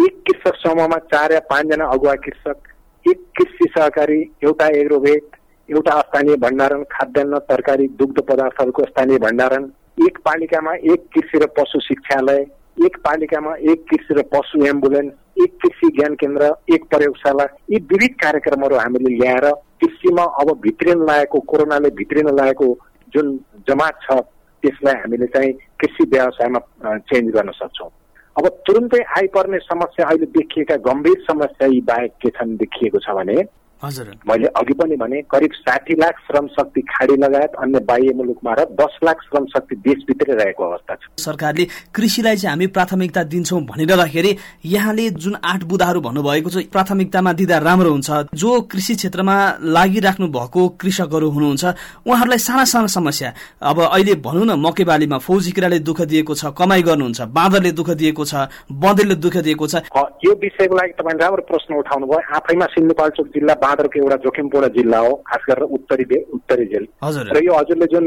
एक 0.06 0.22
कृषक 0.26 0.56
समूहमा 0.58 0.98
चार 1.12 1.32
या 1.32 1.40
पाँचजना 1.50 1.86
अगुवा 1.88 2.14
कृषक 2.24 2.72
एक 3.06 3.26
कृषि 3.36 3.72
सहकारी 3.76 4.20
एउटा 4.44 4.66
एग्रोभेट 4.78 5.36
एउटा 5.68 6.00
स्थानीय 6.00 6.36
भण्डारण 6.36 6.82
खाद्यान्न 6.92 7.38
तरकारी 7.50 7.88
दुग्ध 7.98 8.20
पदार्थहरूको 8.22 8.84
स्थानीय 8.84 9.18
भण्डारण 9.18 9.70
एक 9.98 10.18
पालिकामा 10.18 10.72
एक 10.92 11.05
कृषि 11.14 11.38
र 11.38 11.46
पशु 11.57 11.81
शिक्षालय 11.81 12.40
एक 12.87 12.96
पालिकामा 13.05 13.55
एक 13.72 13.85
कृषि 13.90 14.14
र 14.14 14.22
पशु 14.33 14.64
एम्बुलेन्स 14.66 15.42
एक 15.42 15.57
कृषि 15.62 15.88
ज्ञान 15.96 16.14
केन्द्र 16.14 16.50
एक 16.74 16.85
प्रयोगशाला 16.90 17.44
यी 17.70 17.78
विविध 17.92 18.14
कार्यक्रमहरू 18.22 18.76
हामीले 18.76 19.14
ल्याएर 19.16 19.48
कृषिमा 19.83 20.24
अब 20.40 20.52
भित्रिन 20.62 21.05
लागेको 21.05 21.40
कोरोनाले 21.50 21.90
भित्रिन 21.98 22.28
लागेको 22.38 22.68
जुन 23.14 23.37
जमात 23.68 23.98
छ 24.02 24.18
त्यसलाई 24.62 24.94
हामीले 24.94 25.26
चाहिँ 25.26 25.52
कृषि 25.81 26.05
व्यवसायमा 26.12 26.96
चेन्ज 27.11 27.33
गर्न 27.35 27.50
सक्छौँ। 27.52 27.90
अब 28.37 28.46
तुरुन्तै 28.66 29.02
आइपर्ने 29.18 29.59
समस्या 29.59 30.07
अहिले 30.07 30.26
देखिएका 30.37 30.76
गम्भीर 30.88 31.24
समस्या 31.31 31.68
यी 31.68 31.81
बाहेक 31.88 32.12
के 32.22 32.31
छन् 32.38 32.57
देखिएको 32.57 32.98
छ 32.98 33.16
भने 33.16 33.42
मैले 33.84 34.46
अघि 34.56 34.74
पनि 34.74 34.96
भने 34.96 35.20
करिब 35.30 35.52
साठी 35.54 35.94
लाख 35.94 36.18
श्रम 36.26 36.46
शक्ति 36.48 36.80
खाडी 36.88 37.16
लगायत 37.16 37.52
अन्य 37.58 37.78
बाह्य 37.82 38.12
मुलुकमा 38.14 38.52
र 38.54 38.64
दस 38.80 38.98
लाख 39.04 39.22
श्रम 39.22 39.46
शक्ति 39.46 39.76
देशभित्रै 39.76 40.34
रहेको 40.34 40.64
अवस्था 40.64 40.94
छ। 40.94 41.22
सरकारले 41.22 41.66
कृषिलाई 41.94 42.36
चाहिँ 42.36 42.52
हामी 42.52 42.66
प्राथमिकता 42.68 43.22
दिन्छौँ 43.24 43.60
भनिरहँदाखेरि 43.66 44.36
यहाँले 44.66 45.08
जुन 45.18 45.36
आठ 45.44 45.64
बुधाहरू 45.64 46.00
भन्नुभएको 46.00 46.50
छ 46.50 46.64
प्राथमिकतामा 46.72 47.32
दिँदा 47.32 47.58
राम्रो 47.58 47.90
हुन्छ। 47.90 48.10
जो 48.34 48.60
कृषि 48.70 48.94
क्षेत्रमा 48.94 49.36
लागिराख्नु 49.60 50.28
भएको 50.28 50.68
कृषकहरू 50.80 51.30
हुनुहुन्छ 51.30 51.64
उहाँहरूलाई 52.06 52.38
साना 52.38 52.64
साना 52.64 52.86
समस्या। 52.88 53.32
अब 53.62 53.80
अहिले 53.82 54.14
भनौँ 54.22 54.46
न 54.46 54.58
मकै 54.62 54.84
बालीमा 54.84 55.18
फौजी 55.18 55.52
किराले 55.52 55.78
दुःख 55.80 56.00
दिएको 56.06 56.34
छ 56.34 56.54
कमाई 56.54 56.82
गर्नुहुन्छ 56.82 57.20
बाँदरले 57.34 57.72
दुःख 57.72 57.90
दिएको 57.98 58.24
छ 58.24 58.46
बँदेलले 58.70 59.14
दुःख 59.18 59.36
दिएको 59.42 59.66
छ। 59.66 59.74
यो 60.22 60.32
विषयको 60.38 60.74
लागि 60.76 60.92
तपाईँले 60.94 61.22
राम्रो 61.24 61.42
प्रश्न 61.50 61.74
उठाउनु 61.74 62.06
भयो 62.06 62.20
आफैमा 62.36 62.66
सिन्धुपाल्चोक 62.72 63.26
जिल्ला 63.34 63.54
बाँदरको 63.72 63.98
एउटा 63.98 64.16
जोखिमपूर्ण 64.28 64.68
जिल्ला 64.76 64.98
हो 65.00 65.12
खास 65.26 65.42
गरेर 65.48 65.64
उत्तरी 65.80 66.04
उत्तरी 66.37 66.64
जेल। 66.68 66.87
र 67.32 67.44
यो 67.44 67.52
हजुरले 67.56 67.87
जुन 67.88 68.06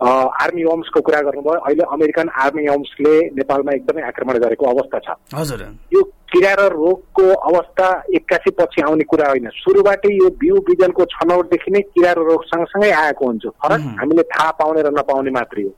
आर्मी 0.00 0.62
होम्सको 0.62 1.00
कुरा 1.04 1.20
गर्नुभयो 1.20 1.60
अहिले 1.60 1.84
अमेरिकन 1.92 2.28
आर्मी 2.32 2.64
होम्सले 2.66 3.14
नेपालमा 3.36 3.72
एकदमै 3.74 4.02
आक्रमण 4.02 4.38
गरेको 4.44 4.64
अवस्था 4.66 4.98
छ। 5.04 5.08
हजुर। 5.34 5.60
यो 5.92 6.02
किरा 6.32 6.52
र 6.56 6.62
रोगको 6.72 7.26
अवस्था 7.50 7.86
एक्कासी 8.16 8.50
पछि 8.56 8.80
आउने 8.80 9.04
कुरा 9.04 9.28
होइन। 9.28 9.48
सुरुबाटै 9.60 10.12
यो 10.14 10.30
बिउ 10.40 10.56
बिजनको 10.70 11.04
छनौटदेखि 11.04 11.70
नै 11.70 11.80
किरा 11.92 12.12
र 12.16 12.24
रोग 12.30 12.44
सँगसँगै 12.48 12.90
आएको 13.02 13.26
हुन्छ। 13.26 13.44
फरक 13.60 13.80
हामीले 14.00 14.22
थाहा 14.32 14.50
पाउने 14.56 14.82
र 14.82 14.88
नपाउने 14.96 15.30
मात्रै 15.36 15.62
हो। 15.68 15.72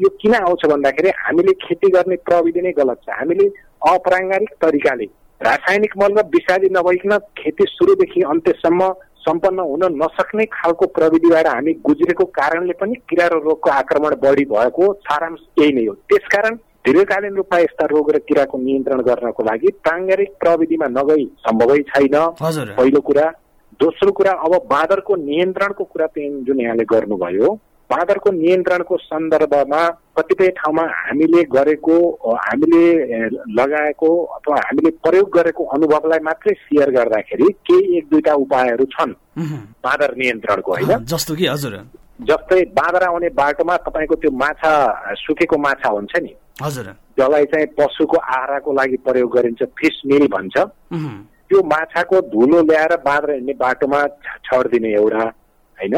यो 0.00 0.08
किन 0.18 0.34
आउँछ 0.34 0.66
भन्दाखेरि 0.66 1.10
हामीले 1.14 1.52
खेती 1.62 1.88
गर्ने 1.94 2.16
प्रविधि 2.26 2.60
नै 2.66 2.72
गलत 2.72 2.98
छ। 3.06 3.14
हामीले 3.14 3.46
अपराङ्गारिक 3.78 4.50
तरिकाले 4.58 5.06
रासायनिक 5.40 5.92
मल 5.98 6.12
र 6.18 6.22
विषादी 6.28 6.68
नभइकन 6.72 7.16
खेती 7.38 7.64
सुरुदेखि 7.68 8.22
अन्त्यसम्म 8.30 8.88
सम्पन्न 9.18 9.60
हुन 9.60 9.84
नसक्ने 10.02 10.44
खालको 10.52 10.86
प्रविधिबाट 10.96 11.46
हामी 11.46 11.72
गुज्रेको 11.86 12.24
कारणले 12.38 12.72
पनि 12.80 12.94
किरा 13.10 13.26
र 13.26 13.38
रोगको 13.44 13.70
आक्रमण 13.72 14.14
बढी 14.22 14.44
भएको 14.44 14.92
सारांश 15.06 15.40
यही 15.58 15.72
नै 15.72 15.84
हो। 15.86 15.94
त्यसकारण 16.08 16.54
दीर्घकालीन 16.86 17.34
रूपमा 17.36 17.58
यस्ता 17.58 17.86
रोग 17.86 18.10
र 18.10 18.18
किराको 18.28 18.58
नियन्त्रण 18.58 19.00
गर्नको 19.08 19.42
लागि 19.44 19.72
प्राङ्गारिक 19.84 20.30
प्रविधिमा 20.40 20.86
नगई 20.88 21.24
सम्भवै 21.46 21.78
छैन। 21.90 22.16
पहिलो 22.74 23.00
कुरा। 23.00 23.26
दोस्रो 23.80 24.10
कुरा 24.12 24.32
अब 24.46 24.54
बाँदरको 24.70 25.16
नियन्त्रणको 25.22 25.84
कुरा 25.84 26.06
जुन 26.18 26.60
यहाँले 26.60 26.84
गर्नुभयो 26.84 27.54
बाँदरको 27.90 28.30
नियन्त्रणको 28.30 28.96
सन्दर्भमा 28.96 29.82
कतिपय 30.16 30.48
ठाउँमा 30.48 30.82
हामीले 30.82 31.42
गरेको 31.44 31.96
हामीले 32.36 32.82
लगाएको 33.58 34.08
अथवा 34.24 34.56
हामीले 34.56 34.90
प्रयोग 35.04 35.28
गरेको 35.36 35.64
अनुभवलाई 35.64 36.20
मात्रै 36.20 36.54
सेयर 36.54 36.90
गर्दाखेरि 36.90 37.48
केही 37.68 37.96
एक 37.98 38.08
दुईटा 38.10 38.34
उपायहरू 38.34 38.84
छन्। 38.84 39.12
बाँदर 39.84 40.14
नियन्त्रणको 40.16 40.72
होइन? 40.72 41.04
जस्तो 41.04 41.34
कि 41.34 41.46
हजुर। 41.46 41.76
जस्तै 42.28 42.60
बाँदर 42.76 43.02
आउने 43.02 43.28
बाटोमा 43.32 43.76
तपाईँको 43.76 44.14
त्यो 44.14 44.30
माछा 44.36 44.72
सुकेको 45.14 45.56
माछा 45.58 45.88
हुन्छ 45.88 46.12
नि? 46.22 46.34
हजुर। 46.62 46.84
जसलाई 47.18 47.44
चाहिँ 47.44 47.66
पशुको 47.78 48.16
आहाराको 48.16 48.72
लागि 48.72 48.96
प्रयोग 49.06 49.34
गरिन्छ 49.36 49.62
फिस 49.78 50.02
मिल 50.06 50.26
भन्छ। 50.28 50.56
त्यो 51.48 51.62
माछाको 51.72 52.20
धुलो 52.28 52.62
ल्याएर 52.62 52.96
बाँदर 53.00 53.32
हिँड्ने 53.32 53.52
बाटोमा 53.64 54.06
छरिदिने 54.44 54.92
एउटा 54.94 55.24
होइन? 55.78 55.96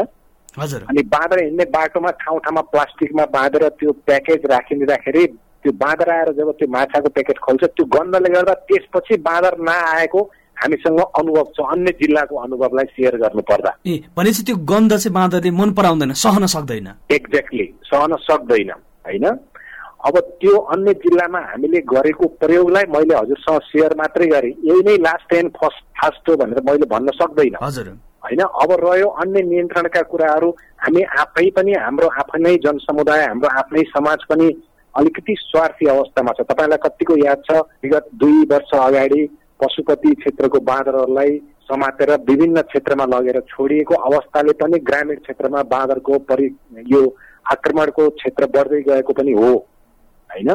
अनि 0.57 1.01
बाँदर 1.07 1.43
हिँड्ने 1.43 1.65
बाटोमा 1.71 2.11
ठाउँ 2.21 2.39
ठाउँमा 2.39 2.61
प्लास्टिकमा 2.71 3.25
बाँधेर 3.31 3.67
त्यो 3.79 3.91
प्याकेज 4.05 4.45
राखिदिँदाखेरि 4.51 5.25
त्यो 5.63 5.71
बाँदर 5.77 6.09
आएर 6.09 6.31
जब 6.33 6.51
त्यो 6.59 6.67
माछाको 6.67 7.09
प्याकेट 7.09 7.37
खोल्छ 7.37 7.63
त्यो 7.63 7.85
गन्धले 7.95 8.29
गर्दा 8.29 8.53
त्यसपछि 8.67 9.17
बाँदर 9.21 9.57
नआएको 9.61 10.21
हामीसँग 10.57 10.99
अनुभव 10.99 11.45
छ 11.55 11.65
अन्य 11.71 11.91
जिल्लाको 12.01 12.35
अनुभवलाई 12.35 12.85
सेयर 12.85 13.15
गर्नु 13.17 13.41
पर्दा। 13.41 13.71
ए 13.87 13.95
भनेपछि 14.17 14.43
त्यो 14.43 14.55
गन्ध 14.71 14.91
चाहिँ 14.97 15.13
बाँदरले 15.13 15.51
मन 15.51 15.71
पराउँदैन 15.71 16.13
सहन 16.23 16.45
सक्दैन। 16.45 16.89
एक्ज्याक्टली 17.11 17.65
सहन 17.87 18.15
सक्दैन 18.27 18.71
होइन? 19.07 19.25
अब 20.05 20.17
त्यो 20.41 20.57
अन्य 20.75 20.93
जिल्लामा 21.01 21.39
हामीले 21.39 21.79
गरेको 21.87 22.27
प्रयोगलाई 22.41 22.85
मैले 22.91 23.15
हजुरसँग 23.15 23.59
सेयर 23.71 23.95
मात्रै 23.97 24.27
गरेँ। 24.27 24.53
यही 24.69 24.81
नै 24.85 24.97
लास्ट 25.07 25.33
एन्ड 25.33 25.51
फर्स्ट 25.57 25.83
फास्ट 25.97 26.29
हो 26.29 26.35
भनेर 26.37 26.61
मैले 26.69 26.85
भन्न 26.89 27.11
सक्दैन। 27.17 27.55
हजुर। 27.61 27.87
होइन? 28.23 28.41
अब 28.41 28.71
रह्यो 28.83 29.07
अन्य 29.21 29.41
नियन्त्रणका 29.43 30.01
कुराहरू। 30.11 30.49
हामी 30.81 31.01
आफै 31.19 31.49
पनि 31.55 31.73
हाम्रो 31.73 32.07
आफ्नै 32.21 32.55
जनसमुदाय 32.65 33.25
हाम्रो 33.25 33.49
आफ्नै 33.59 33.83
समाज 33.89 34.23
पनि 34.29 34.49
अलिकति 34.93 35.35
स्वार्थी 35.39 35.85
अवस्थामा 35.87 36.31
छ। 36.31 36.45
तपाईँलाई 36.49 36.77
कतिको 36.85 37.15
याद 37.25 37.41
छ? 37.45 37.57
विगत 37.83 38.09
दुई 38.15 38.43
वर्ष 38.51 38.71
अगाडि 38.79 39.21
पशुपति 39.59 40.13
क्षेत्रको 40.15 40.59
बाँदरहरूलाई 40.59 41.37
समातेर 41.63 42.11
विभिन्न 42.29 42.61
क्षेत्रमा 42.61 43.05
लगेर 43.05 43.39
छोडिएको 43.49 43.95
अवस्थाले 44.05 44.53
पनि 44.53 44.79
ग्रामीण 44.79 45.17
क्षेत्रमा 45.17 45.61
बाँदरको 45.71 46.17
परि 46.29 46.47
यो 46.87 47.01
आक्रमणको 47.51 48.09
क्षेत्र 48.09 48.45
बढ्दै 48.55 48.81
गएको 48.81 49.13
पनि 49.13 49.31
हो। 49.33 49.53
होइन? 50.29 50.49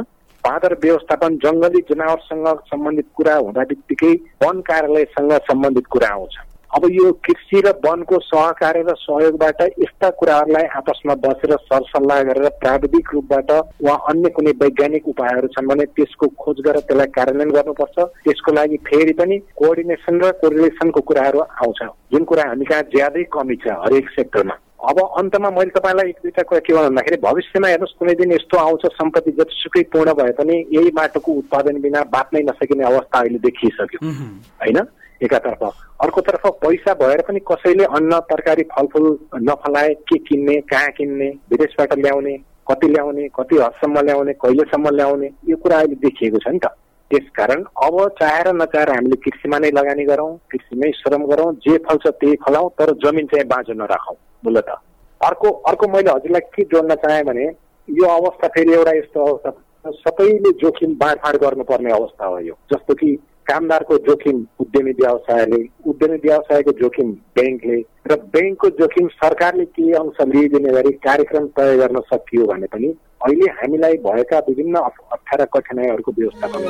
बाँदर 0.45 0.75
व्यवस्थापन 0.83 1.37
जङ्गली 1.45 1.81
जनावरसँग 1.91 2.49
सम्बन्धित 2.67 3.07
कुरा 3.15 3.35
हुँदा 3.37 3.63
बित्तिकै 3.65 4.13
वन 4.45 4.61
कार्यालयसँग 4.69 5.33
सम्बन्धित 5.49 5.87
कुरा 5.87 6.09
आउँछ। 6.09 6.37
अब 6.77 6.85
यो 6.93 7.11
कृषि 7.27 7.61
र 7.65 7.71
वनको 7.85 8.19
सहकार्य 8.21 8.81
र 8.89 8.95
सहयोगबाट 8.99 9.61
यस्ता 9.81 10.09
कुराहरूलाई 10.21 10.65
आपसमा 10.77 11.15
बसेर 11.23 11.55
सरसल्लाह 11.63 12.23
गरेर 12.29 12.49
प्राविधिक 12.61 13.13
रूपबाट 13.15 13.51
वा 13.87 13.95
अन्य 14.11 14.29
कुनै 14.37 14.53
वैज्ञानिक 14.63 15.09
उपायहरू 15.09 15.49
छन् 15.57 15.69
भने 15.69 15.85
त्यसको 15.97 16.27
खोज 16.37 16.61
गरेर 16.67 16.85
त्यसलाई 16.85 17.07
कार्यान्वयन 17.17 17.51
गर्नुपर्छ। 17.57 17.97
त्यसको 18.25 18.53
लागि 18.53 18.77
फेरि 18.89 19.13
पनि 19.21 19.39
कोअर्डिनेसन 19.57 20.21
र 20.21 20.31
कोरिलेसनको 20.43 21.01
कुराहरू 21.01 21.41
आउँछ। 21.41 21.81
जुन 22.13 22.25
कुरा 22.29 22.45
हामी 22.49 22.65
कहाँ 22.65 22.83
ज्यादै 22.93 23.25
कमी 23.33 23.57
छ 23.57 23.81
हरेक 23.85 24.11
सेक्टरमा। 24.19 24.59
अब 24.91 24.99
अन्तमा 25.01 25.51
मैले 25.51 25.73
तपाईँलाई 25.73 26.09
एक 26.09 26.19
दुईवटा 26.23 26.43
कुरा 26.43 26.61
के 26.61 26.73
भन्दाखेरि 26.77 27.17
भविष्यमा 27.25 27.69
हेर्नुहोस् 27.69 27.97
कुनै 27.99 28.15
दिन 28.21 28.33
यस्तो 28.33 28.57
आउँछ 28.59 28.87
सम्पत्ति 29.01 29.31
जतिसुकै 29.41 29.83
पूर्ण 29.97 30.13
भए 30.21 30.33
पनि 30.37 30.57
यही 30.77 30.91
माटोको 30.95 31.33
उत्पादन 31.41 31.81
बिना 31.81 32.03
बाँच्नै 32.13 32.43
नसकिने 32.53 32.85
अवस्था 32.85 33.19
अहिले 33.19 33.39
देखिसक्यो। 33.49 34.05
होइन? 34.05 34.79
एकातर्फ। 35.23 35.63
अर्कोतर्फ 36.03 36.47
पैसा 36.63 36.95
भएर 36.95 37.21
पनि 37.29 37.41
कसैले 37.51 37.85
अन्न 37.97 38.19
तरकारी 38.31 38.63
फलफुल 38.73 39.07
नफलाए 39.43 39.93
के 40.09 40.19
किन्ने 40.21 40.61
कहाँ 40.73 40.91
किन्ने 40.97 41.29
विदेशबाट 41.51 41.99
ल्याउने 41.99 42.37
कति 42.69 42.89
ल्याउने 42.89 43.29
कति 43.37 43.57
हदसम्म 43.57 44.01
ल्याउने 44.01 44.33
कहिलेसम्म 44.43 44.95
ल्याउने 44.97 45.31
यो 45.49 45.57
कुरा 45.57 45.79
अहिले 45.79 45.95
देखिएको 46.03 46.39
छ 46.39 46.49
नि 46.49 46.59
त। 46.59 46.75
त्यसकारण 47.11 47.63
अब 47.83 47.97
चाहेर 48.21 48.49
नचाहेर 48.55 48.91
हामीले 48.91 49.17
कृषिमा 49.25 49.59
नै 49.59 49.71
लगानी 49.71 50.05
गरौँ 50.05 50.31
कृषिमै 50.51 50.91
श्रम 50.93 51.27
गरौँ 51.27 51.53
जे 51.67 51.77
फल्छ 51.87 52.07
त्यही 52.07 52.35
फलाउँ 52.47 52.71
तर 52.79 52.93
जमिन 53.05 53.27
चाहिँ 53.27 53.47
बाँझो 53.47 53.73
नराखौँ 53.73 54.17
मूलत 54.45 54.75
अर्को 55.21 55.51
अर्को 55.71 55.89
मैले 55.89 56.11
हजुरलाई 56.11 56.51
के 56.55 56.65
जोड्न 56.73 56.95
चाहेँ 57.05 57.23
भने 57.25 57.45
यो 57.89 58.09
अवस्था 58.11 58.49
फेरि 58.49 58.73
एउटा 58.73 58.97
यस्तो 58.97 59.25
अवस्था 59.25 59.91
सबैले 60.01 60.51
जोखिम 60.61 60.95
बाँडफाँड 60.99 61.37
गर्नुपर्ने 61.41 61.91
अवस्था 61.93 62.27
हो 62.27 62.39
यो। 62.41 62.55
जस्तो 62.73 62.95
कि 62.95 63.17
कामदारको 63.49 63.97
जोखिम 64.07 64.39
उद्यमी 64.61 64.93
व्यवसायले 64.95 65.61
उद्यमी 65.87 66.17
व्यवसायको 66.23 66.73
जोखिम 66.79 67.11
ब्याङ्कले 67.37 67.79
र 68.07 68.17
ब्याङ्कको 68.33 68.71
जोखिम 68.79 69.07
सरकारले 69.15 69.67
के 69.71 69.85
अंश 69.95 70.19
लिइदिने 70.29 70.73
गरी 70.73 70.93
कार्यक्रम 71.05 71.47
तय 71.55 71.77
गर्न 71.77 72.01
सकियो 72.09 72.47
भने 72.47 72.69
पनि 72.69 72.89
अहिले 73.21 73.53
हामीलाई 73.55 73.97
भएका 74.03 74.39
विभिन्न 74.49 74.85
अप्ठ्यारा 75.13 75.47
कठिनाइहरूको 75.55 76.13
व्यवस्थापन 76.13 76.63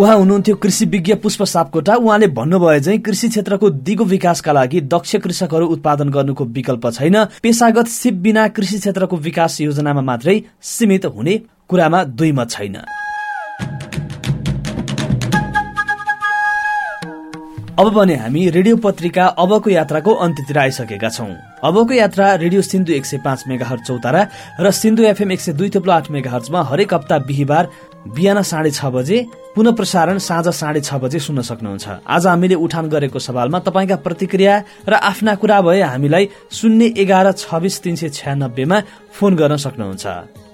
उहाँ 0.00 0.16
हुनुहुन्थ्यो 0.16 0.54
कृषि 0.56 0.84
विज्ञ 0.86 1.14
पुष्प 1.20 1.42
सापकोटा। 1.44 1.94
उहाँले 1.94 2.26
भन्नुभयो 2.32 2.80
चाहिँ 2.80 2.98
कृषि 2.98 3.28
क्षेत्रको 3.28 3.70
दिगो 3.84 4.04
विकासका 4.06 4.52
लागि 4.52 4.80
दक्ष 4.88 5.16
कृषकहरू 5.16 5.66
उत्पादन 5.66 6.08
गर्नुको 6.08 6.44
विकल्प 6.46 6.88
छैन। 6.90 7.24
पेसागत 7.42 7.86
सिप 7.90 8.14
बिना 8.24 8.46
कृषि 8.48 8.78
क्षेत्रको 8.78 9.16
विकास 9.18 9.60
योजनामा 9.60 10.00
मात्रै 10.00 10.40
सीमित 10.62 11.04
हुने 11.06 11.36
कुरामा 11.68 12.04
दुई 12.16 12.32
मत 12.32 12.50
छैन। 12.50 12.80
अब 17.78 17.88
भने 17.94 18.14
हामी 18.16 18.48
रेडियो 18.50 18.76
पत्रिका 18.76 19.26
अबको 19.36 19.70
यात्राको 19.70 20.14
अन्त्यतिर 20.14 20.58
आइसकेका 20.58 21.08
छौं। 21.08 21.28
अबको 21.64 21.92
यात्रा 21.92 22.34
रेडियो 22.34 22.62
सिन्धु 22.62 22.92
एक 22.92 23.06
सय 23.06 23.18
पाँच 23.24 23.44
मेगा 23.48 23.76
चौतारा 23.76 24.26
र 24.60 24.70
सिन्धु 24.70 25.02
एफएम 25.02 25.32
एक 25.32 25.40
सय 25.40 25.52
दुई 25.52 25.70
थुप्लो 25.70 25.92
आठ 25.92 26.10
मेगा 26.10 26.30
हर्चमा 26.30 26.62
हरेक 26.62 26.94
हप्ता 26.94 27.18
बिहिबार 27.20 27.68
बिहान 28.08 28.42
साढे 28.42 28.70
छ 28.70 28.84
बजे 28.86 29.26
पुनः 29.54 29.72
प्रसारण 29.72 30.18
साँझ 30.18 30.48
साढे 30.48 30.80
छ 30.80 30.94
बजे 30.94 31.18
सुन्न 31.18 31.42
सक्नुहुन्छ। 31.42 31.88
आज 32.06 32.26
हामीले 32.26 32.54
उठान 32.56 32.88
गरेको 32.88 33.18
सवालमा 33.18 33.58
तपाईँका 33.60 33.96
प्रतिक्रिया 33.96 34.54
र 34.88 34.94
आफ्ना 34.94 35.34
कुरा 35.34 35.60
भए 35.60 35.80
हामीलाई 35.82 36.28
शून्य 36.50 36.94
एघार 36.96 37.32
छब्बिस 37.32 37.82
तिन 37.82 37.96
सय 37.96 38.08
छ्यानब्बेमा 38.08 38.80
फोन 39.12 39.36
गर्न 39.36 39.56
सक्नुहुन्छ। 39.56 40.06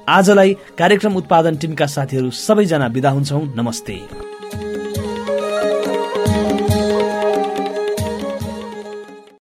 आजलाई 0.08 0.56
कार्यक्रम 0.78 1.16
उत्पादन 1.16 1.56
टिमका 1.56 1.86
साथीहरू 1.86 2.30
सबैजना 2.30 2.86
विदा 2.86 3.10
हुन्छौ। 3.10 3.40
नमस्ते। 3.54 3.94